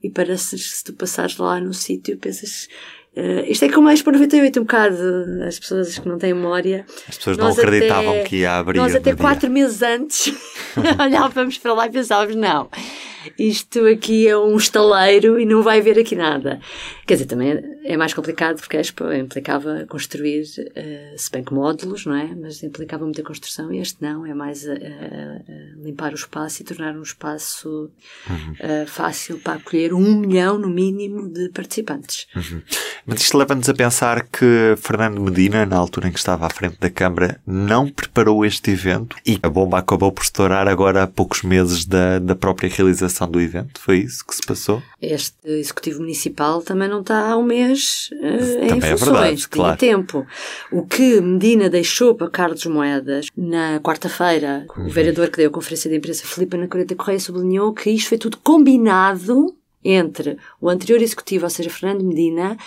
e 0.03 0.09
parece 0.09 0.57
se 0.59 0.83
tu 0.83 0.93
passares 0.93 1.37
lá 1.37 1.59
no 1.59 1.73
sítio 1.73 2.15
pensas 2.17 2.67
Uh, 3.15 3.49
isto 3.49 3.63
é 3.63 3.69
como 3.69 3.87
a 3.87 3.93
Expo 3.93 4.11
98, 4.11 4.59
um 4.59 4.63
bocado, 4.63 4.97
as 5.47 5.57
pessoas 5.57 5.97
que 5.97 6.07
não 6.07 6.17
têm 6.17 6.33
memória. 6.33 6.85
As 7.07 7.17
pessoas 7.17 7.37
não 7.37 7.47
acreditavam 7.47 8.11
até, 8.11 8.23
que 8.23 8.35
ia 8.37 8.57
abrir. 8.57 8.77
Nós 8.77 8.93
até 8.93 9.15
quatro 9.15 9.49
meses 9.49 9.81
antes 9.81 10.33
olhávamos 10.99 11.57
para 11.57 11.73
lá 11.73 11.87
e 11.87 11.91
pensávamos, 11.91 12.35
não, 12.35 12.69
isto 13.37 13.85
aqui 13.85 14.27
é 14.27 14.37
um 14.37 14.57
estaleiro 14.57 15.39
e 15.39 15.45
não 15.45 15.63
vai 15.63 15.79
haver 15.79 15.99
aqui 15.99 16.15
nada. 16.15 16.59
Quer 17.05 17.15
dizer, 17.15 17.25
também 17.25 17.63
é 17.83 17.95
mais 17.95 18.13
complicado 18.13 18.59
porque 18.59 18.77
a 18.77 18.81
Expo 18.81 19.11
implicava 19.13 19.85
construir, 19.87 20.41
uh, 20.41 21.17
se 21.17 21.31
bem 21.31 21.43
que 21.43 21.53
módulos, 21.53 22.05
não 22.05 22.15
é? 22.15 22.33
Mas 22.35 22.63
implicava 22.63 23.03
muita 23.03 23.21
construção 23.21 23.71
e 23.71 23.79
este 23.79 24.01
não, 24.01 24.25
é 24.25 24.33
mais 24.33 24.63
uh, 24.65 24.71
uh, 24.71 25.83
limpar 25.83 26.11
o 26.11 26.15
espaço 26.15 26.61
e 26.61 26.65
tornar 26.65 26.95
um 26.95 27.03
espaço 27.03 27.91
uhum. 28.29 28.85
fácil 28.87 29.39
para 29.39 29.53
acolher 29.53 29.93
um 29.93 30.15
milhão, 30.15 30.57
no 30.57 30.69
mínimo, 30.69 31.29
de 31.29 31.49
participantes. 31.49 32.27
Uhum. 32.35 32.61
Mas 33.05 33.21
isto 33.21 33.37
leva-nos 33.37 33.69
a 33.69 33.73
pensar 33.73 34.27
que 34.27 34.75
Fernando 34.77 35.21
Medina, 35.21 35.65
na 35.65 35.77
altura 35.77 36.07
em 36.07 36.11
que 36.11 36.17
estava 36.17 36.47
à 36.47 36.49
frente 36.49 36.77
da 36.79 36.89
Câmara, 36.89 37.39
não 37.45 37.87
preparou 37.87 38.43
este 38.43 38.71
evento 38.71 39.15
e 39.25 39.39
a 39.43 39.49
bomba 39.49 39.77
acabou 39.77 40.11
por 40.11 40.23
estourar 40.23 40.67
agora 40.67 41.03
há 41.03 41.07
poucos 41.07 41.43
meses 41.43 41.85
da, 41.85 42.17
da 42.17 42.35
própria 42.35 42.69
realização 42.69 43.14
do 43.25 43.39
evento. 43.39 43.79
Foi 43.79 43.99
isso 43.99 44.25
que 44.25 44.35
se 44.35 44.41
passou? 44.41 44.83
Este 45.01 45.35
Executivo 45.45 45.99
Municipal 45.99 46.61
também 46.61 46.89
não 46.89 46.99
está 46.99 47.29
há 47.29 47.37
um 47.37 47.43
mês 47.43 48.09
uh, 48.13 48.65
em 48.65 48.81
funções. 48.81 48.83
É 48.83 48.95
verdade, 48.95 49.47
claro. 49.47 49.77
tempo. 49.77 50.27
O 50.71 50.85
que 50.85 51.21
Medina 51.21 51.69
deixou 51.69 52.15
para 52.15 52.29
Carlos 52.29 52.65
Moedas 52.65 53.27
na 53.37 53.79
quarta-feira, 53.79 54.65
uhum. 54.75 54.87
o 54.87 54.89
vereador 54.89 55.29
que 55.29 55.37
deu 55.37 55.49
a 55.49 55.53
conferência 55.53 55.89
de 55.89 55.95
imprensa, 55.95 56.27
Filipe 56.27 56.57
Anacoreta 56.57 56.95
Correia, 56.95 57.19
sublinhou 57.19 57.73
que 57.73 57.89
isto 57.89 58.09
foi 58.09 58.17
tudo 58.17 58.37
combinado 58.37 59.55
entre 59.83 60.37
o 60.59 60.67
anterior 60.67 61.01
executivo, 61.01 61.45
ou 61.45 61.49
seja, 61.49 61.69
Fernando 61.69 62.03
Medina, 62.03 62.57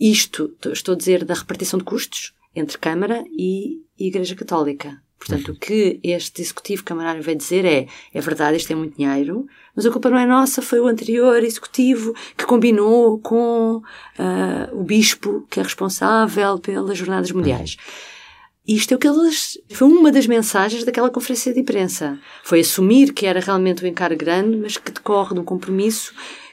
isto, 0.00 0.54
estou 0.72 0.94
a 0.94 0.96
dizer, 0.96 1.24
da 1.24 1.34
repartição 1.34 1.78
de 1.78 1.84
custos 1.84 2.32
entre 2.54 2.78
Câmara 2.78 3.24
e 3.36 3.82
Igreja 3.98 4.34
Católica. 4.34 5.00
Portanto, 5.24 5.48
uhum. 5.48 5.54
o 5.54 5.56
que 5.56 6.00
este 6.02 6.42
executivo 6.42 6.82
camarário 6.82 7.22
veio 7.22 7.38
dizer 7.38 7.64
é: 7.64 7.86
é 8.12 8.20
verdade, 8.20 8.56
isto 8.56 8.72
é 8.72 8.74
muito 8.74 8.96
dinheiro, 8.96 9.46
mas 9.74 9.86
a 9.86 9.90
culpa 9.90 10.10
não 10.10 10.18
é 10.18 10.26
nossa, 10.26 10.60
foi 10.60 10.80
o 10.80 10.88
anterior 10.88 11.42
executivo 11.44 12.12
que 12.36 12.44
combinou 12.44 13.20
com 13.20 13.76
uh, 13.76 14.80
o 14.80 14.82
bispo 14.82 15.46
que 15.48 15.60
é 15.60 15.62
responsável 15.62 16.58
pelas 16.58 16.98
Jornadas 16.98 17.30
Mundiais. 17.30 17.76
Uhum. 17.78 18.74
Isto 18.74 18.94
é 18.94 18.96
o 18.96 18.98
que 18.98 19.08
eles. 19.08 19.58
Foi 19.70 19.88
uma 19.88 20.10
das 20.10 20.26
mensagens 20.26 20.84
daquela 20.84 21.10
conferência 21.10 21.52
de 21.52 21.60
imprensa. 21.60 22.18
Foi 22.44 22.60
assumir 22.60 23.12
que 23.12 23.26
era 23.26 23.40
realmente 23.40 23.84
um 23.84 23.88
encargo 23.88 24.16
grande, 24.16 24.56
mas 24.56 24.76
que 24.76 24.90
decorre 24.90 25.34
de 25.34 25.40
um 25.40 25.44
compromisso 25.44 26.12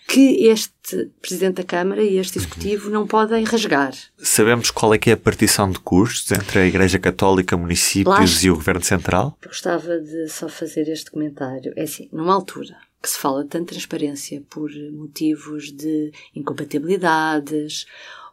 que 0.09 0.47
este 0.47 1.11
Presidente 1.21 1.57
da 1.57 1.63
Câmara 1.63 2.01
e 2.01 2.17
este 2.17 2.39
Executivo 2.39 2.89
não 2.89 3.05
podem 3.05 3.43
rasgar. 3.43 3.93
Sabemos 4.17 4.71
qual 4.71 4.91
é 4.91 4.97
que 4.97 5.11
é 5.11 5.13
a 5.13 5.17
partição 5.17 5.69
de 5.69 5.77
custos 5.77 6.31
entre 6.31 6.57
a 6.57 6.65
Igreja 6.65 6.97
Católica, 6.97 7.55
municípios 7.55 8.43
e 8.43 8.49
o 8.49 8.55
Governo 8.55 8.83
Central? 8.83 9.37
Gostava 9.45 9.99
de 9.99 10.27
só 10.27 10.49
fazer 10.49 10.89
este 10.89 11.11
comentário. 11.11 11.71
É 11.75 11.83
assim, 11.83 12.09
numa 12.11 12.33
altura 12.33 12.75
que 12.99 13.07
se 13.07 13.19
fala 13.19 13.43
de 13.43 13.49
tanta 13.49 13.71
transparência 13.71 14.41
por 14.49 14.71
motivos 14.91 15.71
de 15.71 16.11
incompatibilidades 16.35 17.85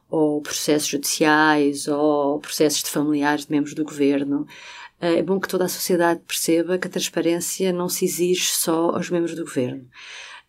ou 0.09 0.41
processos 0.41 0.89
judiciais 0.89 1.87
ou 1.89 2.41
processos 2.41 2.83
de 2.85 2.89
familiares 2.89 3.45
de 3.45 3.53
membros 3.53 3.75
do 3.75 3.85
governo, 3.85 4.47
é 4.99 5.23
bom 5.23 5.39
que 5.39 5.47
toda 5.47 5.67
a 5.67 5.69
sociedade 5.69 6.23
perceba 6.27 6.79
que 6.79 6.87
a 6.87 6.91
transparência 6.91 7.71
não 7.71 7.87
se 7.87 8.07
exige 8.07 8.51
só 8.53 8.93
aos 8.93 9.11
membros 9.11 9.35
do 9.37 9.45
governo. 9.45 9.87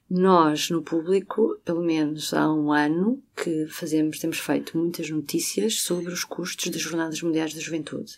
Nós, 0.09 0.69
no 0.69 0.81
público, 0.81 1.59
pelo 1.65 1.81
menos 1.81 2.33
há 2.33 2.51
um 2.51 2.71
ano, 2.71 3.21
que 3.35 3.67
fazemos, 3.67 4.19
temos 4.19 4.39
feito 4.39 4.77
muitas 4.77 5.09
notícias 5.09 5.81
sobre 5.81 6.13
os 6.13 6.23
custos 6.23 6.71
das 6.71 6.81
Jornadas 6.81 7.21
Mundiais 7.21 7.53
da 7.53 7.59
Juventude. 7.59 8.17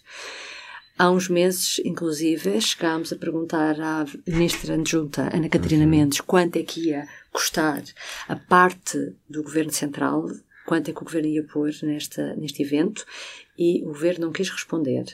Há 1.00 1.10
uns 1.10 1.30
meses, 1.30 1.82
inclusive, 1.86 2.60
chegámos 2.62 3.12
a 3.12 3.16
perguntar 3.16 3.80
à 3.80 4.06
ministra 4.28 4.76
adjunta 4.76 5.34
Ana 5.34 5.48
Catarina 5.48 5.86
uhum. 5.86 5.90
Mendes 5.90 6.20
quanto 6.20 6.58
é 6.58 6.64
que 6.64 6.90
ia 6.90 7.08
custar 7.32 7.82
a 8.28 8.36
parte 8.36 9.16
do 9.30 9.42
Governo 9.42 9.72
Central, 9.72 10.30
quanto 10.66 10.92
é 10.92 10.94
que 10.94 11.02
o 11.02 11.06
Governo 11.06 11.30
ia 11.30 11.44
pôr 11.44 11.72
nesta, 11.84 12.36
neste 12.36 12.62
evento, 12.62 13.06
e 13.58 13.82
o 13.84 13.88
Governo 13.88 14.26
não 14.26 14.34
quis 14.34 14.50
responder. 14.50 15.06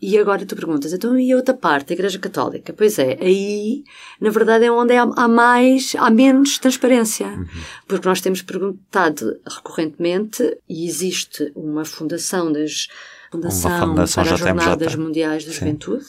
E 0.00 0.16
agora 0.16 0.46
tu 0.46 0.54
perguntas, 0.54 0.92
então 0.92 1.18
e 1.18 1.32
a 1.32 1.36
outra 1.36 1.54
parte, 1.54 1.92
a 1.92 1.94
Igreja 1.94 2.20
Católica? 2.20 2.72
Pois 2.72 3.00
é, 3.00 3.18
aí, 3.20 3.82
na 4.20 4.30
verdade, 4.30 4.64
é 4.64 4.70
onde 4.70 4.94
há, 4.94 5.26
mais, 5.26 5.96
há 5.98 6.08
menos 6.08 6.56
transparência. 6.58 7.26
Uhum. 7.26 7.46
Porque 7.86 8.08
nós 8.08 8.20
temos 8.20 8.40
perguntado 8.40 9.40
recorrentemente, 9.44 10.56
e 10.68 10.86
existe 10.86 11.50
uma 11.56 11.84
fundação 11.84 12.52
das, 12.52 12.86
fundação, 13.30 13.88
fundação 13.88 14.22
para 14.22 14.34
as 14.34 14.40
Jornadas 14.40 14.94
Mundiais 14.94 15.44
da 15.44 15.50
Juventude, 15.50 16.04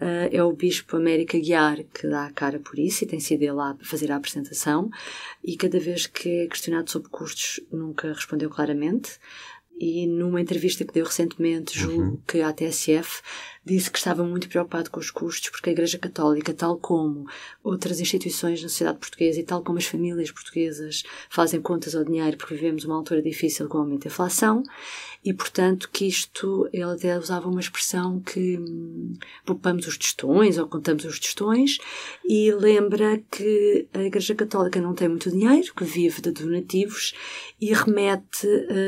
uh, 0.00 0.28
é 0.30 0.42
o 0.42 0.52
Bispo 0.52 0.96
América 0.96 1.38
Guiar 1.38 1.78
que 1.92 2.06
dá 2.06 2.26
a 2.26 2.32
cara 2.32 2.58
por 2.58 2.78
isso 2.78 3.04
e 3.04 3.06
tem 3.06 3.20
sido 3.20 3.42
ele 3.42 3.60
a 3.60 3.76
fazer 3.82 4.10
a 4.10 4.16
apresentação 4.16 4.90
e 5.44 5.56
cada 5.56 5.78
vez 5.78 6.06
que 6.06 6.44
é 6.44 6.46
questionado 6.46 6.90
sobre 6.90 7.08
custos 7.08 7.60
nunca 7.72 8.12
respondeu 8.12 8.48
claramente 8.48 9.18
e 9.80 10.06
numa 10.06 10.40
entrevista 10.40 10.84
que 10.84 10.92
deu 10.92 11.04
recentemente, 11.04 11.78
julgo 11.78 12.02
uhum. 12.02 12.20
que 12.26 12.40
a 12.40 12.52
TSF 12.52 13.22
disse 13.68 13.90
que 13.90 13.98
estava 13.98 14.24
muito 14.24 14.48
preocupado 14.48 14.90
com 14.90 14.98
os 14.98 15.10
custos 15.10 15.50
porque 15.50 15.70
a 15.70 15.72
Igreja 15.72 15.98
Católica, 15.98 16.52
tal 16.54 16.78
como 16.78 17.26
outras 17.62 18.00
instituições 18.00 18.62
na 18.62 18.68
sociedade 18.68 18.98
portuguesa 18.98 19.38
e 19.38 19.44
tal 19.44 19.62
como 19.62 19.78
as 19.78 19.84
famílias 19.84 20.30
portuguesas 20.30 21.02
fazem 21.28 21.60
contas 21.60 21.94
ao 21.94 22.04
dinheiro 22.04 22.36
porque 22.36 22.54
vivemos 22.54 22.84
uma 22.84 22.96
altura 22.96 23.22
difícil 23.22 23.68
com 23.68 23.78
a 23.78 23.80
aumento 23.82 24.04
da 24.04 24.08
inflação 24.08 24.62
e, 25.24 25.34
portanto, 25.34 25.90
que 25.92 26.06
isto, 26.06 26.68
ele 26.72 26.84
até 26.84 27.18
usava 27.18 27.48
uma 27.48 27.60
expressão 27.60 28.20
que 28.20 28.56
hum, 28.56 29.14
poupamos 29.44 29.86
os 29.86 29.98
testões 29.98 30.58
ou 30.58 30.66
contamos 30.68 31.04
os 31.04 31.18
testões 31.18 31.78
e 32.24 32.52
lembra 32.52 33.20
que 33.30 33.86
a 33.92 34.02
Igreja 34.02 34.34
Católica 34.34 34.80
não 34.80 34.94
tem 34.94 35.08
muito 35.08 35.30
dinheiro, 35.30 35.74
que 35.74 35.84
vive 35.84 36.22
de 36.22 36.30
donativos 36.30 37.14
e 37.60 37.72
remete 37.74 38.46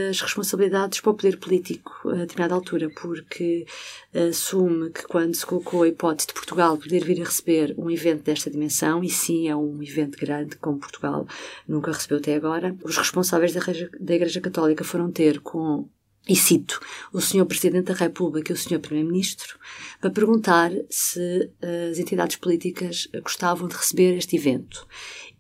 as 0.09 0.21
responsabilidades 0.21 1.01
para 1.01 1.11
o 1.11 1.15
poder 1.15 1.37
político 1.39 2.09
a 2.09 2.15
determinada 2.15 2.55
altura, 2.55 2.89
porque 2.91 3.67
assume 4.15 4.70
que 4.93 5.07
quando 5.07 5.35
se 5.35 5.47
colocou 5.47 5.83
a 5.83 5.89
hipótese 5.89 6.29
de 6.29 6.35
Portugal 6.35 6.77
poder 6.77 7.05
vir 7.05 7.21
a 7.21 7.25
receber 7.25 7.75
um 7.77 7.91
evento 7.91 8.23
desta 8.23 8.51
dimensão, 8.51 9.03
e 9.03 9.11
sim 9.11 9.49
é 9.49 9.57
um 9.57 9.83
evento 9.83 10.19
grande 10.19 10.57
como 10.57 10.79
Portugal 10.79 11.27
nunca 11.67 11.93
recebeu 11.93 12.19
até 12.19 12.35
agora, 12.35 12.77
os 12.83 12.97
responsáveis 12.97 13.53
da 13.53 13.61
Igreja, 13.61 13.91
da 13.99 14.15
Igreja 14.15 14.41
Católica 14.41 14.85
foram 14.85 15.11
ter 15.11 15.41
com 15.41 15.89
e 16.29 16.37
cito 16.37 16.79
o 17.13 17.21
Sr. 17.21 17.47
Presidente 17.47 17.87
da 17.87 17.95
República 17.95 18.53
e 18.53 18.55
o 18.55 18.57
Sr. 18.57 18.79
Primeiro-Ministro 18.79 19.59
para 20.01 20.11
perguntar 20.11 20.71
se 20.89 21.51
as 21.91 21.99
entidades 21.99 22.37
políticas 22.37 23.09
gostavam 23.23 23.67
de 23.67 23.75
receber 23.75 24.17
este 24.17 24.37
evento. 24.37 24.87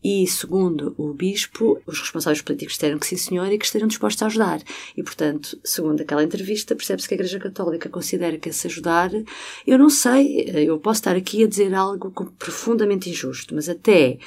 E, 0.03 0.27
segundo 0.27 0.95
o 0.97 1.13
Bispo, 1.13 1.81
os 1.87 2.01
responsáveis 2.01 2.41
políticos 2.41 2.75
disseram 2.75 2.99
que 2.99 3.07
sim, 3.07 3.17
senhor, 3.17 3.51
e 3.53 3.59
que 3.59 3.65
estariam 3.65 3.89
dispostos 3.89 4.23
a 4.23 4.27
ajudar. 4.27 4.63
E, 4.97 5.03
portanto, 5.03 5.59
segundo 5.63 6.01
aquela 6.01 6.25
entrevista, 6.25 6.75
percebe-se 6.75 7.07
que 7.07 7.15
a 7.15 7.17
Igreja 7.17 7.39
Católica 7.39 7.89
considera 7.89 8.39
que 8.39 8.49
esse 8.49 8.67
ajudar, 8.67 9.11
eu 9.67 9.79
não 9.79 9.91
sei, 9.91 10.51
eu 10.55 10.79
posso 10.79 11.01
estar 11.01 11.17
aqui 11.17 11.45
a 11.45 11.49
dizer 11.49 11.75
algo 11.75 12.11
profundamente 12.39 13.11
injusto, 13.11 13.55
mas 13.55 13.69
até 13.69 14.19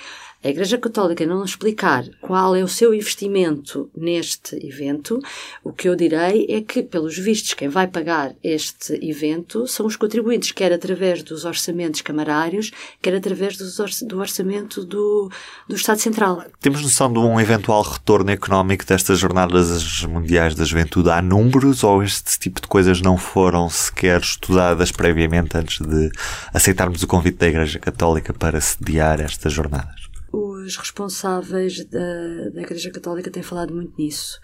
a 0.44 0.50
Igreja 0.50 0.78
Católica 0.78 1.26
não 1.26 1.46
explicar 1.46 2.04
qual 2.20 2.54
é 2.54 2.62
o 2.62 2.68
seu 2.68 2.94
investimento 2.94 3.90
neste 3.96 4.56
evento, 4.66 5.20
o 5.64 5.72
que 5.72 5.88
eu 5.88 5.96
direi 5.96 6.46
é 6.50 6.60
que, 6.60 6.84
pelos 6.84 7.18
vistos, 7.18 7.54
quem 7.54 7.70
vai 7.70 7.88
pagar 7.88 8.36
este 8.44 8.94
evento 9.02 9.66
são 9.68 9.86
os 9.86 9.96
contribuintes, 9.96 10.52
quer 10.52 10.74
através 10.74 11.24
dos 11.24 11.46
orçamentos 11.46 12.02
camarários, 12.02 12.72
quer 13.02 13.16
através 13.16 13.56
do 13.56 14.20
orçamento 14.20 14.84
do, 14.84 15.32
do 15.68 15.76
Estado 15.76 16.00
Central. 16.00 16.44
Temos 16.60 16.82
noção 16.82 17.12
de 17.12 17.20
um 17.20 17.40
eventual 17.40 17.82
retorno 17.82 18.30
económico 18.32 18.86
destas 18.86 19.20
Jornadas 19.20 20.04
Mundiais 20.04 20.56
da 20.56 20.66
Juventude? 20.66 21.10
Há 21.10 21.22
números 21.22 21.86
ou 21.86 22.04
este 22.04 22.38
tipo 22.38 22.60
de 22.60 22.68
coisas 22.68 23.00
não 23.00 23.18
foram 23.18 23.70
sequer 23.70 24.20
estudadas 24.20 24.92
previamente 24.92 25.56
antes 25.58 25.80
de 25.80 26.12
aceitarmos 26.54 27.02
o 27.02 27.08
convite 27.08 27.38
da 27.38 27.48
Igreja 27.48 27.80
Católica 27.80 28.34
para 28.34 28.60
sediar 28.60 29.22
estas 29.22 29.54
jornadas? 29.54 30.03
Os 30.34 30.76
responsáveis 30.78 31.86
da, 31.86 32.50
da 32.52 32.62
Igreja 32.64 32.90
Católica 32.90 33.30
têm 33.30 33.44
falado 33.44 33.72
muito 33.72 33.94
nisso. 33.96 34.42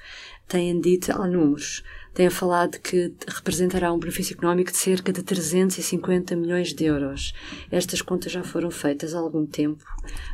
Têm 0.48 0.80
dito, 0.80 1.12
há 1.12 1.28
números, 1.28 1.84
têm 2.14 2.30
falado 2.30 2.80
que 2.80 3.12
representará 3.28 3.92
um 3.92 3.98
benefício 3.98 4.36
económico 4.36 4.72
de 4.72 4.78
cerca 4.78 5.12
de 5.12 5.24
350 5.24 6.36
milhões 6.36 6.74
de 6.74 6.86
euros. 6.86 7.34
Estas 7.72 8.04
contas 8.04 8.32
já 8.32 8.44
foram 8.44 8.70
feitas 8.70 9.16
há 9.16 9.20
algum 9.20 9.48
tempo, 9.48 9.84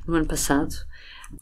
no 0.06 0.16
ano 0.16 0.26
passado, 0.26 0.76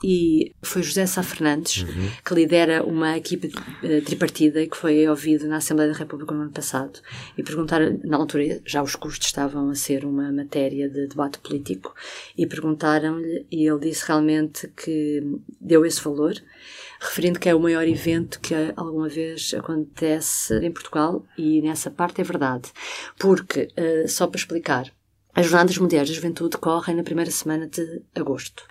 e 0.04 0.54
foi 0.62 0.82
José 0.82 1.06
Sá 1.06 1.22
Fernandes 1.22 1.84
uhum. 1.84 2.10
que 2.24 2.34
lidera 2.34 2.84
uma 2.84 3.18
equipe 3.18 3.48
uh, 3.48 4.02
tripartida 4.04 4.62
e 4.62 4.68
que 4.68 4.78
foi 4.78 5.08
ouvido 5.08 5.48
na 5.48 5.58
Assembleia 5.58 5.92
da 5.92 5.98
República 5.98 6.34
no 6.34 6.42
ano 6.42 6.52
passado 6.52 7.00
e 7.38 7.44
perguntaram, 7.44 8.00
na 8.04 8.18
altura 8.18 8.62
já 8.66 8.82
os 8.82 8.96
custos 8.96 9.28
estavam 9.28 9.70
a 9.70 9.76
ser 9.76 10.06
uma 10.06 10.32
matéria 10.32 10.90
de 10.90 11.08
debate 11.08 11.40
político 11.40 11.94
e 12.38 12.48
perguntaram-lhe 12.48 13.46
e 13.52 13.68
ele 13.68 13.80
disse 13.80 14.08
realmente 14.08 14.68
que 14.70 15.22
deu 15.60 15.86
esse 15.86 16.02
valor 16.02 16.34
referindo 17.00 17.40
que 17.40 17.50
é 17.50 17.56
o 17.56 17.60
maior 17.60 17.88
evento 17.88 18.40
que 18.40 18.54
alguma 18.76 19.10
vez 19.10 19.54
acontece 19.54 20.58
em 20.60 20.72
Portugal 20.72 21.26
e 21.38 21.62
nessa 21.62 21.92
parte 21.92 22.22
é 22.22 22.24
verdade 22.24 22.72
porque, 23.20 23.68
uh, 23.78 24.08
só 24.08 24.28
para 24.28 24.40
explicar 24.40 24.92
as 25.36 25.48
Jornadas 25.48 25.78
Mundiais 25.78 26.08
da 26.08 26.16
Juventude 26.16 26.52
decorrem 26.52 26.96
na 26.96 27.04
primeira 27.04 27.32
semana 27.32 27.68
de 27.68 28.02
agosto, 28.14 28.66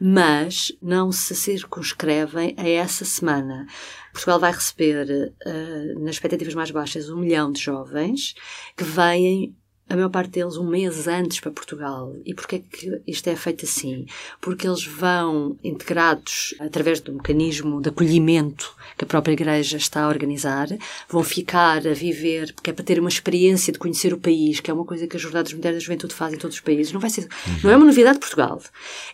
mas 0.00 0.72
não 0.82 1.12
se 1.12 1.34
circunscrevem 1.34 2.54
a 2.56 2.68
essa 2.68 3.04
semana. 3.04 3.66
Portugal 4.12 4.40
vai 4.40 4.50
receber, 4.50 5.06
uh, 5.46 6.00
nas 6.00 6.16
expectativas 6.16 6.54
mais 6.54 6.70
baixas, 6.72 7.08
um 7.08 7.18
milhão 7.18 7.52
de 7.52 7.60
jovens 7.60 8.34
que 8.76 8.82
vêm 8.82 9.54
a 9.88 9.96
maior 9.96 10.10
parte 10.10 10.30
deles 10.30 10.56
um 10.56 10.68
mês 10.68 11.08
antes 11.08 11.40
para 11.40 11.50
Portugal. 11.50 12.14
E 12.24 12.34
porquê 12.34 12.56
é 12.56 12.58
que 12.58 13.00
isto 13.06 13.28
é 13.28 13.34
feito 13.34 13.64
assim? 13.64 14.06
Porque 14.40 14.66
eles 14.66 14.84
vão 14.84 15.56
integrados 15.64 16.54
através 16.60 17.00
do 17.00 17.12
mecanismo 17.12 17.80
de 17.80 17.88
acolhimento 17.88 18.76
que 18.96 19.04
a 19.04 19.06
própria 19.06 19.32
Igreja 19.32 19.76
está 19.76 20.02
a 20.02 20.08
organizar, 20.08 20.68
vão 21.08 21.22
ficar 21.22 21.86
a 21.86 21.94
viver, 21.94 22.52
porque 22.52 22.70
é 22.70 22.72
para 22.72 22.84
ter 22.84 22.98
uma 22.98 23.08
experiência 23.08 23.72
de 23.72 23.78
conhecer 23.78 24.12
o 24.12 24.18
país, 24.18 24.60
que 24.60 24.70
é 24.70 24.74
uma 24.74 24.84
coisa 24.84 25.06
que 25.06 25.16
as 25.16 25.22
Jornadas 25.22 25.52
Mulheres 25.52 25.78
da 25.78 25.84
Juventude 25.84 26.14
fazem 26.14 26.36
em 26.36 26.40
todos 26.40 26.56
os 26.56 26.62
países. 26.62 26.92
Não 26.92 27.00
vai 27.00 27.10
ser, 27.10 27.26
não 27.62 27.70
é 27.70 27.76
uma 27.76 27.86
novidade 27.86 28.14
de 28.14 28.20
Portugal. 28.20 28.60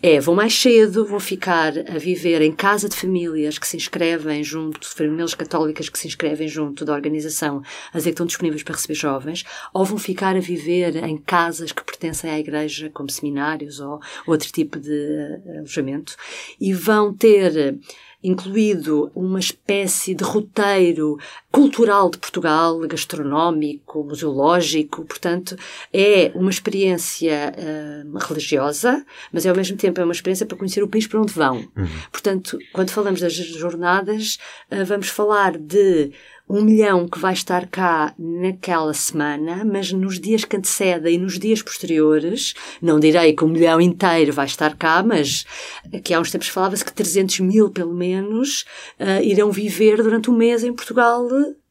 É, 0.02 0.18
vão 0.20 0.34
mais 0.34 0.54
cedo, 0.54 1.06
vão 1.06 1.20
ficar 1.20 1.72
a 1.78 1.98
viver 1.98 2.40
em 2.42 2.52
casa 2.52 2.88
de 2.88 2.96
famílias 2.96 3.58
que 3.58 3.68
se 3.68 3.76
inscrevem 3.76 4.42
junto, 4.42 4.88
famílias 4.88 5.34
católicas 5.34 5.88
que 5.88 5.98
se 5.98 6.08
inscrevem 6.08 6.48
junto 6.48 6.84
da 6.84 6.94
organização, 6.94 7.62
a 7.92 7.98
dizer 7.98 8.10
que 8.10 8.14
estão 8.14 8.26
disponíveis 8.26 8.62
para 8.62 8.74
receber 8.74 8.94
jovens, 8.94 9.44
ou 9.72 9.84
vão 9.84 9.98
ficar 9.98 10.37
a 10.37 10.40
viver 10.40 10.63
em 10.72 11.16
casas 11.16 11.72
que 11.72 11.85
pertencem 11.85 12.31
à 12.31 12.38
Igreja, 12.38 12.90
como 12.92 13.11
seminários 13.11 13.81
ou 13.81 14.00
outro 14.27 14.50
tipo 14.53 14.79
de 14.79 14.92
eh, 14.92 15.59
alojamento, 15.59 16.16
e 16.61 16.72
vão 16.72 17.12
ter 17.12 17.79
incluído 18.24 19.12
uma 19.14 19.38
espécie 19.38 20.14
de 20.14 20.24
roteiro 20.24 21.18
cultural 21.53 22.11
de 22.11 22.16
Portugal, 22.16 22.79
gastronómico, 22.81 24.03
museológico, 24.03 25.05
portanto, 25.05 25.55
é 25.92 26.33
uma 26.35 26.50
experiência 26.50 27.53
uh, 27.55 28.18
religiosa, 28.18 29.05
mas 29.31 29.44
é 29.44 29.50
ao 29.50 29.55
mesmo 29.55 29.77
tempo 29.77 30.00
é 30.00 30.05
uma 30.05 30.14
experiência 30.14 30.46
para 30.46 30.57
conhecer 30.57 30.83
o 30.83 30.88
país 30.88 31.07
para 31.07 31.20
onde 31.20 31.35
vão. 31.35 31.57
Uhum. 31.77 31.87
Portanto, 32.11 32.59
quando 32.72 32.90
falamos 32.90 33.20
das 33.20 33.35
jornadas, 33.35 34.38
uh, 34.72 34.85
vamos 34.87 35.09
falar 35.09 35.59
de 35.59 36.11
um 36.48 36.62
milhão 36.62 37.09
que 37.09 37.18
vai 37.18 37.33
estar 37.33 37.66
cá 37.66 38.14
naquela 38.18 38.92
semana, 38.92 39.64
mas 39.64 39.92
nos 39.92 40.20
dias 40.20 40.44
que 40.44 40.57
antecedem 40.57 41.14
e 41.14 41.18
nos 41.18 41.38
dias 41.38 41.62
posteriores, 41.62 42.54
não 42.83 43.00
direi 43.00 43.33
que 43.33 43.44
um 43.44 43.48
milhão 43.48 43.80
inteiro 43.80 44.33
vai 44.33 44.46
estar 44.46 44.76
cá, 44.76 45.02
mas 45.02 45.44
aqui 45.92 46.12
há 46.12 46.20
uns 46.20 46.30
tempos 46.30 46.48
falava-se 46.48 46.85
que 46.85 46.92
300 46.92 47.40
mil, 47.40 47.70
pelo 47.70 47.94
menos, 47.94 48.64
uh, 49.00 49.22
irão 49.22 49.50
viver 49.50 50.02
durante 50.02 50.30
um 50.30 50.37
mês 50.37 50.62
em 50.62 50.72
Portugal 50.72 51.26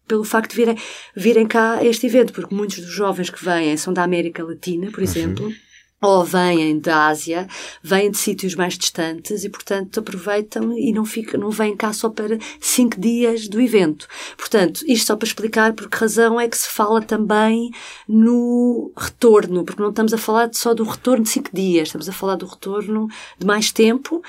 pelo 0.07 0.23
facto 0.23 0.51
de 0.51 0.57
virem, 0.57 0.77
virem 1.15 1.47
cá 1.47 1.75
a 1.75 1.86
este 1.86 2.07
evento, 2.07 2.33
porque 2.33 2.53
muitos 2.53 2.77
dos 2.77 2.91
jovens 2.91 3.29
que 3.29 3.43
vêm 3.43 3.77
são 3.77 3.93
da 3.93 4.03
América 4.03 4.43
Latina, 4.43 4.91
por 4.91 5.01
uhum. 5.43 5.53
Ou 6.03 6.23
vêm 6.23 6.77
da 6.79 7.07
Ásia, 7.07 7.47
vêm 7.81 8.11
de 8.11 8.17
sítios 8.17 8.55
mais 8.55 8.77
distantes 8.77 9.43
e, 9.43 9.49
portanto, 9.49 9.99
aproveitam 9.99 10.77
e 10.77 10.91
não, 10.91 11.05
ficam, 11.05 11.39
não 11.39 11.49
vêm 11.49 11.75
cá 11.75 11.93
só 11.93 12.09
para 12.09 12.37
cinco 12.59 12.99
dias 12.99 13.47
do 13.47 13.61
evento. 13.61 14.07
Portanto, 14.37 14.83
isto 14.85 15.07
só 15.07 15.15
para 15.15 15.27
explicar 15.27 15.73
por 15.73 15.89
que 15.89 15.97
razão 15.97 16.39
é 16.39 16.47
que 16.47 16.57
se 16.57 16.69
fala 16.69 17.01
também 17.01 17.71
no 18.07 18.91
retorno, 18.97 19.63
porque 19.63 19.81
não 19.81 19.89
estamos 19.89 20.13
a 20.13 20.17
falar 20.17 20.49
só 20.53 20.73
do 20.73 20.83
retorno 20.83 21.23
de 21.23 21.29
cinco 21.29 21.49
dias, 21.53 21.87
estamos 21.87 22.09
a 22.09 22.13
falar 22.13 22.35
do 22.35 22.45
retorno 22.45 23.07
de 23.39 23.45
mais 23.45 23.71
tempo 23.71 24.21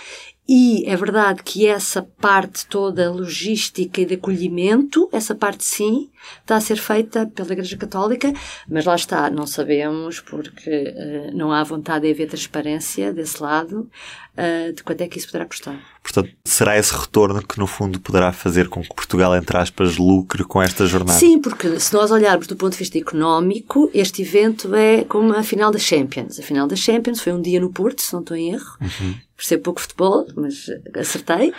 e 0.46 0.85
é 0.87 0.94
verdade 0.94 1.42
que 1.42 1.66
essa 1.66 2.02
parte 2.20 2.66
toda 2.66 3.11
logística 3.11 4.00
e 4.00 4.04
de 4.04 4.14
acolhimento, 4.14 5.09
essa 5.11 5.35
parte 5.35 5.64
sim, 5.64 6.11
está 6.42 6.57
a 6.57 6.61
ser 6.61 6.76
feita 6.76 7.26
pela 7.35 7.52
Igreja 7.52 7.78
Católica, 7.78 8.30
mas 8.68 8.85
lá 8.85 8.94
está, 8.94 9.30
não 9.30 9.46
sabemos 9.46 10.20
porque 10.20 10.70
uh, 10.70 11.35
não 11.35 11.50
há 11.50 11.64
vontade 11.64 12.07
de 12.07 12.12
haver 12.12 12.28
transparência 12.28 13.11
desse 13.11 13.42
lado 13.42 13.88
uh, 14.37 14.72
de 14.74 14.83
quanto 14.83 15.00
é 15.00 15.09
que 15.09 15.16
isso 15.16 15.28
poderá 15.28 15.46
custar. 15.46 15.80
Portanto, 16.02 16.30
será 16.46 16.76
esse 16.76 16.94
retorno 16.94 17.42
que 17.46 17.59
no 17.59 17.66
fundo 17.66 17.98
poderá 17.98 18.30
fazer 18.30 18.68
com 18.68 18.83
que 18.83 18.94
Portugal, 18.94 19.35
entre 19.35 19.57
aspas, 19.57 19.96
lucre 19.96 20.44
com 20.44 20.61
esta 20.61 20.85
jornada? 20.85 21.18
Sim, 21.18 21.40
porque 21.40 21.80
se 21.80 21.94
nós 21.94 22.11
olharmos 22.11 22.46
do 22.46 22.54
ponto 22.54 22.72
de 22.72 22.78
vista 22.78 22.98
económico, 22.98 23.90
este 23.94 24.20
evento 24.20 24.74
é 24.74 25.04
como 25.04 25.33
a 25.33 25.42
final 25.42 25.70
da 25.70 25.78
Champions. 25.78 26.38
A 26.38 26.42
final 26.42 26.66
da 26.66 26.76
Champions 26.76 27.20
foi 27.22 27.33
um 27.33 27.40
dia 27.40 27.61
no 27.61 27.72
Porto, 27.72 28.02
se 28.02 28.12
não 28.12 28.20
estou 28.20 28.37
em 28.37 28.52
erro. 28.52 28.76
Uhum 28.78 29.14
percebo 29.44 29.62
pouco 29.62 29.80
futebol, 29.80 30.26
mas 30.35 30.66
acertei. 30.94 31.52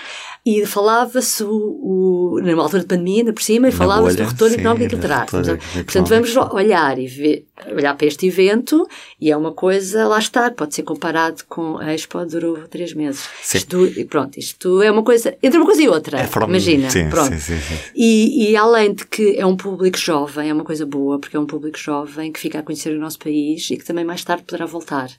E 0.43 0.65
falava-se, 0.65 1.43
o, 1.43 2.39
numa 2.43 2.63
altura 2.63 2.82
de 2.82 2.88
pandemia, 2.88 3.21
ainda 3.21 3.34
por 3.34 3.41
cima, 3.41 3.69
e 3.69 3.71
falava-se 3.71 4.17
do 4.17 4.24
retorno 4.24 4.54
sim, 4.54 4.60
económico 4.60 4.89
que 4.89 4.95
ele 4.95 5.02
terá. 5.02 5.26
Portanto, 5.26 6.08
vamos 6.08 6.36
olhar 6.36 7.00
e 7.00 7.08
ver, 7.08 7.45
olhar 7.71 7.95
para 7.95 8.08
este 8.08 8.28
evento, 8.28 8.88
e 9.19 9.32
é 9.32 9.38
uma 9.38 9.52
coisa, 9.52 10.08
lá 10.08 10.19
está, 10.19 10.52
pode 10.52 10.76
ser 10.76 10.84
comparado 10.84 11.43
com 11.48 11.78
a 11.78 11.93
Expo, 11.93 12.24
durou 12.26 12.58
três 12.67 12.93
meses. 12.93 13.28
Sim. 13.41 13.58
Isto, 13.58 13.78
pronto, 14.10 14.38
isto 14.38 14.82
é 14.82 14.91
uma 14.91 15.04
coisa, 15.04 15.36
entre 15.41 15.58
uma 15.58 15.65
coisa 15.65 15.82
e 15.82 15.88
outra, 15.88 16.19
é 16.19 16.28
from, 16.28 16.48
imagina. 16.48 16.89
Sim, 16.89 17.10
pronto. 17.10 17.36
Sim, 17.36 17.60
e, 17.95 18.52
e 18.52 18.56
além 18.56 18.93
de 18.93 19.06
que 19.06 19.36
é 19.38 19.45
um 19.45 19.56
público 19.56 19.98
jovem, 19.98 20.50
é 20.50 20.54
uma 20.54 20.63
coisa 20.63 20.86
boa, 20.86 21.19
porque 21.19 21.38
é 21.38 21.39
um 21.39 21.45
público 21.45 21.78
jovem 21.78 22.32
que 22.32 22.39
fica 22.39 22.60
a 22.60 22.63
conhecer 22.63 22.95
o 22.95 23.00
nosso 23.00 23.19
país 23.19 23.69
e 23.71 23.78
que 23.78 23.86
também 23.86 24.06
mais 24.06 24.24
tarde 24.24 24.43
poderá 24.43 24.65
voltar. 24.65 25.10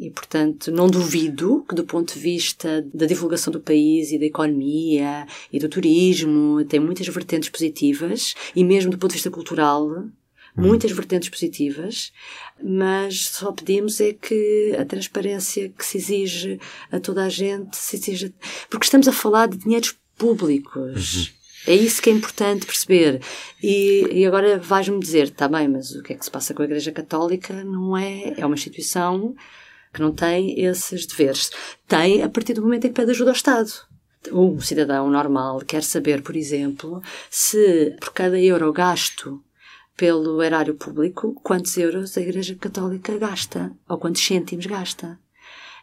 E, 0.00 0.10
portanto, 0.10 0.72
não 0.72 0.88
duvido 0.88 1.62
que 1.68 1.74
do 1.74 1.84
ponto 1.84 2.14
de 2.14 2.18
vista 2.18 2.82
da 2.94 3.04
divulgação 3.04 3.52
do 3.52 3.60
país 3.60 4.10
e 4.10 4.18
da 4.18 4.24
economia 4.24 5.26
e 5.52 5.58
do 5.58 5.68
turismo, 5.68 6.64
tem 6.64 6.80
muitas 6.80 7.06
vertentes 7.08 7.50
positivas 7.50 8.34
e 8.56 8.64
mesmo 8.64 8.90
do 8.90 8.96
ponto 8.96 9.10
de 9.10 9.16
vista 9.16 9.30
cultural, 9.30 9.86
hum. 9.86 10.10
muitas 10.56 10.90
vertentes 10.90 11.28
positivas, 11.28 12.14
mas 12.64 13.26
só 13.26 13.52
pedimos 13.52 14.00
é 14.00 14.14
que 14.14 14.74
a 14.78 14.86
transparência 14.86 15.68
que 15.68 15.84
se 15.84 15.98
exige 15.98 16.58
a 16.90 16.98
toda 16.98 17.22
a 17.22 17.28
gente 17.28 17.76
se 17.76 17.96
exija, 17.96 18.32
porque 18.70 18.86
estamos 18.86 19.06
a 19.06 19.12
falar 19.12 19.48
de 19.48 19.58
dinheiros 19.58 19.94
públicos. 20.16 21.14
Uhum. 21.14 21.40
É 21.66 21.74
isso 21.74 22.00
que 22.00 22.08
é 22.08 22.12
importante 22.14 22.64
perceber. 22.64 23.20
E, 23.62 24.06
e 24.10 24.24
agora 24.24 24.58
vais-me 24.58 24.98
dizer, 24.98 25.24
está 25.24 25.46
bem, 25.46 25.68
mas 25.68 25.90
o 25.90 26.02
que 26.02 26.14
é 26.14 26.16
que 26.16 26.24
se 26.24 26.30
passa 26.30 26.54
com 26.54 26.62
a 26.62 26.64
Igreja 26.64 26.90
Católica 26.90 27.62
não 27.62 27.94
é, 27.94 28.32
é 28.38 28.46
uma 28.46 28.54
instituição 28.54 29.36
que 29.92 30.00
não 30.00 30.12
tem 30.12 30.60
esses 30.60 31.06
deveres. 31.06 31.50
Tem 31.86 32.22
a 32.22 32.28
partir 32.28 32.54
do 32.54 32.62
momento 32.62 32.86
em 32.86 32.88
que 32.88 32.94
pede 32.94 33.10
ajuda 33.10 33.30
ao 33.30 33.36
Estado. 33.36 33.70
um 34.32 34.60
cidadão 34.60 35.10
normal 35.10 35.60
quer 35.60 35.82
saber, 35.82 36.22
por 36.22 36.36
exemplo, 36.36 37.02
se 37.30 37.96
por 38.00 38.12
cada 38.12 38.38
euro 38.38 38.72
gasto 38.72 39.42
pelo 39.96 40.42
erário 40.42 40.74
público, 40.74 41.34
quantos 41.42 41.76
euros 41.76 42.16
a 42.16 42.20
Igreja 42.20 42.54
Católica 42.54 43.18
gasta, 43.18 43.70
ou 43.88 43.98
quantos 43.98 44.24
cêntimos 44.24 44.66
gasta. 44.66 45.18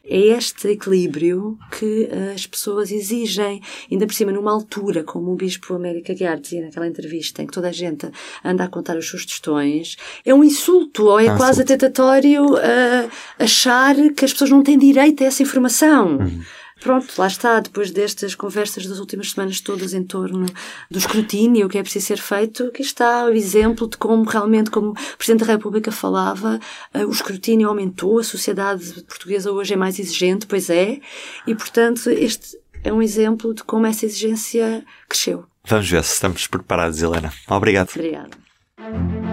É 0.10 0.18
este 0.18 0.70
equilíbrio 0.70 1.58
que 1.78 2.10
uh, 2.12 2.34
as 2.34 2.46
pessoas 2.46 2.92
exigem, 2.92 3.62
ainda 3.92 4.08
por 4.08 4.14
cima 4.14 4.32
numa 4.32 4.52
altura, 4.52 5.04
como 5.04 5.32
o 5.32 5.36
Bispo 5.36 5.74
América 5.74 6.14
Guiar 6.14 6.40
dizia 6.40 6.62
naquela 6.62 6.88
entrevista, 6.88 7.42
em 7.42 7.46
que 7.46 7.54
toda 7.54 7.68
a 7.68 7.72
gente 7.74 8.10
anda 8.44 8.64
a 8.64 8.68
contar 8.70 8.98
as 8.98 9.06
suas 9.06 9.26
tostões, 9.26 9.98
é 10.26 10.34
um 10.34 10.44
insulto, 10.44 11.06
ou 11.06 11.20
é 11.20 11.28
ah, 11.28 11.36
quase 11.36 11.62
atentatório 11.62 12.54
uh, 12.54 13.10
achar 13.38 13.96
que 14.14 14.24
as 14.24 14.32
pessoas 14.32 14.50
não 14.50 14.64
têm 14.64 14.78
direito 14.78 15.24
a 15.24 15.28
essa 15.28 15.44
informação. 15.44 16.18
Uhum. 16.18 16.42
Pronto, 16.80 17.08
lá 17.18 17.28
está, 17.28 17.60
depois 17.60 17.92
destas 17.92 18.36
conversas 18.36 18.86
das 18.86 19.00
últimas 19.00 19.32
semanas 19.32 19.60
todas 19.60 19.94
em 19.94 20.04
torno 20.04 20.46
do 20.90 20.98
escrutínio, 20.98 21.66
o 21.66 21.70
que 21.70 21.78
é 21.78 21.82
preciso 21.82 22.06
ser 22.08 22.20
feito, 22.20 22.66
aqui 22.66 22.82
está 22.82 23.26
o 23.26 23.34
exemplo 23.34 23.88
de 23.88 23.98
como 23.98 24.24
realmente, 24.24 24.70
como 24.70 24.92
o 24.92 25.18
Presidente 25.18 25.46
da 25.46 25.54
República 25.54 25.92
falava, 25.92 26.60
eh, 26.94 27.06
o 27.06 27.12
escrutínio 27.12 27.68
aumentou, 27.68 28.20
a 28.20 28.24
sociedade 28.24 29.04
portuguesa 29.04 29.52
hoje 29.52 29.74
é 29.74 29.78
mais 29.78 29.98
exigente, 30.00 30.46
pois 30.46 30.70
é, 30.70 31.00
e 31.48 31.56
portanto 31.56 32.10
este 32.10 32.58
é 32.84 32.94
um 32.94 33.02
exemplo 33.02 33.54
de 33.54 33.64
como 33.64 33.86
essa 33.88 34.06
exigência 34.06 34.86
cresceu. 35.10 35.46
Vamos 35.66 35.90
ver 35.90 36.04
se 36.04 36.14
estamos 36.14 36.48
preparados, 36.48 37.02
Helena. 37.02 37.34
Obrigado. 37.50 37.90
Obrigada. 37.94 39.27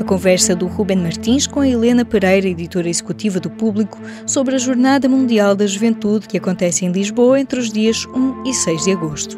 A 0.00 0.04
conversa 0.04 0.56
do 0.56 0.66
Ruben 0.66 0.96
Martins 0.96 1.46
com 1.46 1.60
a 1.60 1.68
Helena 1.68 2.06
Pereira, 2.06 2.48
editora 2.48 2.88
executiva 2.88 3.38
do 3.38 3.50
Público, 3.50 4.00
sobre 4.26 4.54
a 4.54 4.58
Jornada 4.58 5.06
Mundial 5.06 5.54
da 5.54 5.66
Juventude 5.66 6.26
que 6.26 6.38
acontece 6.38 6.86
em 6.86 6.90
Lisboa 6.90 7.38
entre 7.38 7.60
os 7.60 7.70
dias 7.70 8.06
1 8.06 8.44
e 8.44 8.54
6 8.54 8.84
de 8.84 8.92
agosto. 8.92 9.36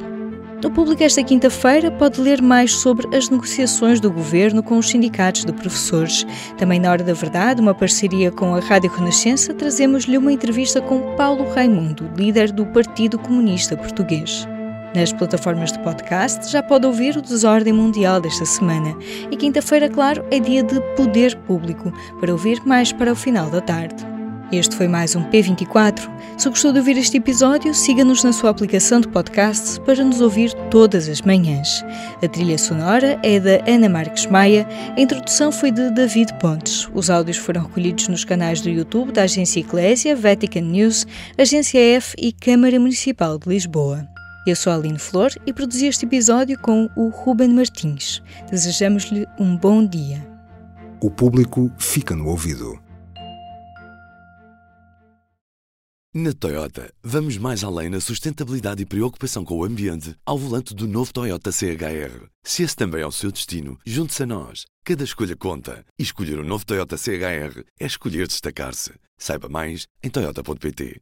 No 0.63 0.71
Público 0.71 1.03
esta 1.03 1.21
quinta-feira 1.25 1.91
pode 1.91 2.21
ler 2.21 2.41
mais 2.41 2.73
sobre 2.77 3.15
as 3.15 3.29
negociações 3.29 3.99
do 3.99 4.09
governo 4.09 4.63
com 4.63 4.79
os 4.79 4.89
sindicatos 4.89 5.45
de 5.45 5.53
professores. 5.53 6.25
Também 6.57 6.79
na 6.79 6.93
Hora 6.93 7.03
da 7.03 7.13
Verdade, 7.13 7.61
uma 7.61 7.75
parceria 7.75 8.31
com 8.31 8.55
a 8.55 8.61
Rádio 8.61 8.93
Renascença, 8.93 9.53
trazemos-lhe 9.53 10.17
uma 10.17 10.33
entrevista 10.33 10.81
com 10.81 11.17
Paulo 11.17 11.53
Raimundo, 11.53 12.09
líder 12.17 12.53
do 12.53 12.65
Partido 12.67 13.19
Comunista 13.19 13.77
Português. 13.77 14.47
Nas 14.95 15.13
plataformas 15.13 15.73
de 15.73 15.79
podcast 15.79 16.51
já 16.51 16.63
pode 16.63 16.87
ouvir 16.87 17.17
o 17.17 17.23
Desordem 17.23 17.73
Mundial 17.73 18.21
desta 18.21 18.45
semana. 18.45 18.95
E 19.31 19.37
quinta-feira, 19.37 19.89
claro, 19.89 20.25
é 20.31 20.39
dia 20.39 20.63
de 20.63 20.81
poder 20.97 21.35
público, 21.39 21.91
para 22.21 22.31
ouvir 22.31 22.61
mais 22.67 22.93
para 22.93 23.13
o 23.13 23.17
final 23.17 23.49
da 23.49 23.61
tarde. 23.61 24.13
Este 24.53 24.77
foi 24.77 24.87
mais 24.87 25.17
um 25.17 25.25
P24. 25.31 26.11
Se 26.37 26.47
gostou 26.47 26.75
de 26.75 26.79
ouvir 26.79 26.99
este 26.99 27.17
episódio, 27.17 27.73
siga-nos 27.73 28.23
na 28.23 28.35
sua 28.35 28.51
aplicação 28.51 29.01
de 29.01 29.09
podcast 29.09 29.81
para 29.81 30.05
nos 30.05 30.21
ouvir 30.21 30.53
todas 30.71 31.09
as 31.09 31.23
manhãs. 31.23 31.83
A 32.23 32.29
trilha 32.29 32.59
sonora 32.59 33.19
é 33.23 33.41
da 33.41 33.65
Ana 33.67 33.89
Marques 33.89 34.27
Maia, 34.27 34.69
a 34.95 35.01
introdução 35.01 35.51
foi 35.51 35.71
de 35.71 35.91
David 35.93 36.35
Pontes. 36.39 36.87
Os 36.93 37.09
áudios 37.09 37.39
foram 37.39 37.63
recolhidos 37.63 38.09
nos 38.09 38.27
canais 38.27 38.61
do 38.61 38.69
YouTube 38.69 39.11
da 39.11 39.23
Agência 39.23 39.61
Eclésia, 39.61 40.15
Vatican 40.15 40.61
News, 40.61 41.07
Agência 41.39 41.81
F 41.81 42.15
e 42.19 42.31
Câmara 42.31 42.79
Municipal 42.79 43.39
de 43.39 43.49
Lisboa. 43.49 44.12
Eu 44.45 44.57
sou 44.57 44.73
a 44.73 44.77
Aline 44.77 44.99
Flor 44.99 45.31
e 45.47 45.53
produzi 45.53 45.87
este 45.87 46.05
episódio 46.05 46.59
com 46.59 46.91
o 46.97 47.11
Ruben 47.11 47.55
Martins. 47.55 48.21
Desejamos-lhe 48.51 49.25
um 49.39 49.57
bom 49.57 49.87
dia. 49.87 50.21
O 51.01 51.09
público 51.09 51.71
fica 51.79 52.17
no 52.17 52.27
ouvido. 52.27 52.77
Na 56.13 56.33
Toyota, 56.33 56.93
vamos 57.05 57.39
mais 57.39 57.63
além 57.63 57.89
na 57.89 58.01
sustentabilidade 58.01 58.83
e 58.83 58.87
preocupação 58.87 59.45
com 59.45 59.59
o 59.59 59.65
ambiente 59.65 60.15
ao 60.27 60.37
volante 60.37 60.75
do 60.75 60.89
novo 60.89 61.13
Toyota 61.13 61.53
CHR. 61.53 62.27
Se 62.43 62.65
esse 62.65 62.75
também 62.75 63.03
é 63.03 63.07
o 63.07 63.13
seu 63.13 63.31
destino, 63.31 63.79
junte-se 63.87 64.25
a 64.25 64.27
nós. 64.27 64.67
Cada 64.85 65.05
escolha 65.05 65.37
conta. 65.37 65.85
E 65.97 66.03
escolher 66.03 66.41
o 66.41 66.43
um 66.43 66.47
novo 66.47 66.67
Toyota 66.67 66.97
CHR 66.99 67.63
é 67.79 67.87
escolher 67.87 68.27
destacar-se. 68.27 68.93
Saiba 69.17 69.49
mais 69.49 69.87
em 70.03 70.11
Toyota.pt. 70.11 71.01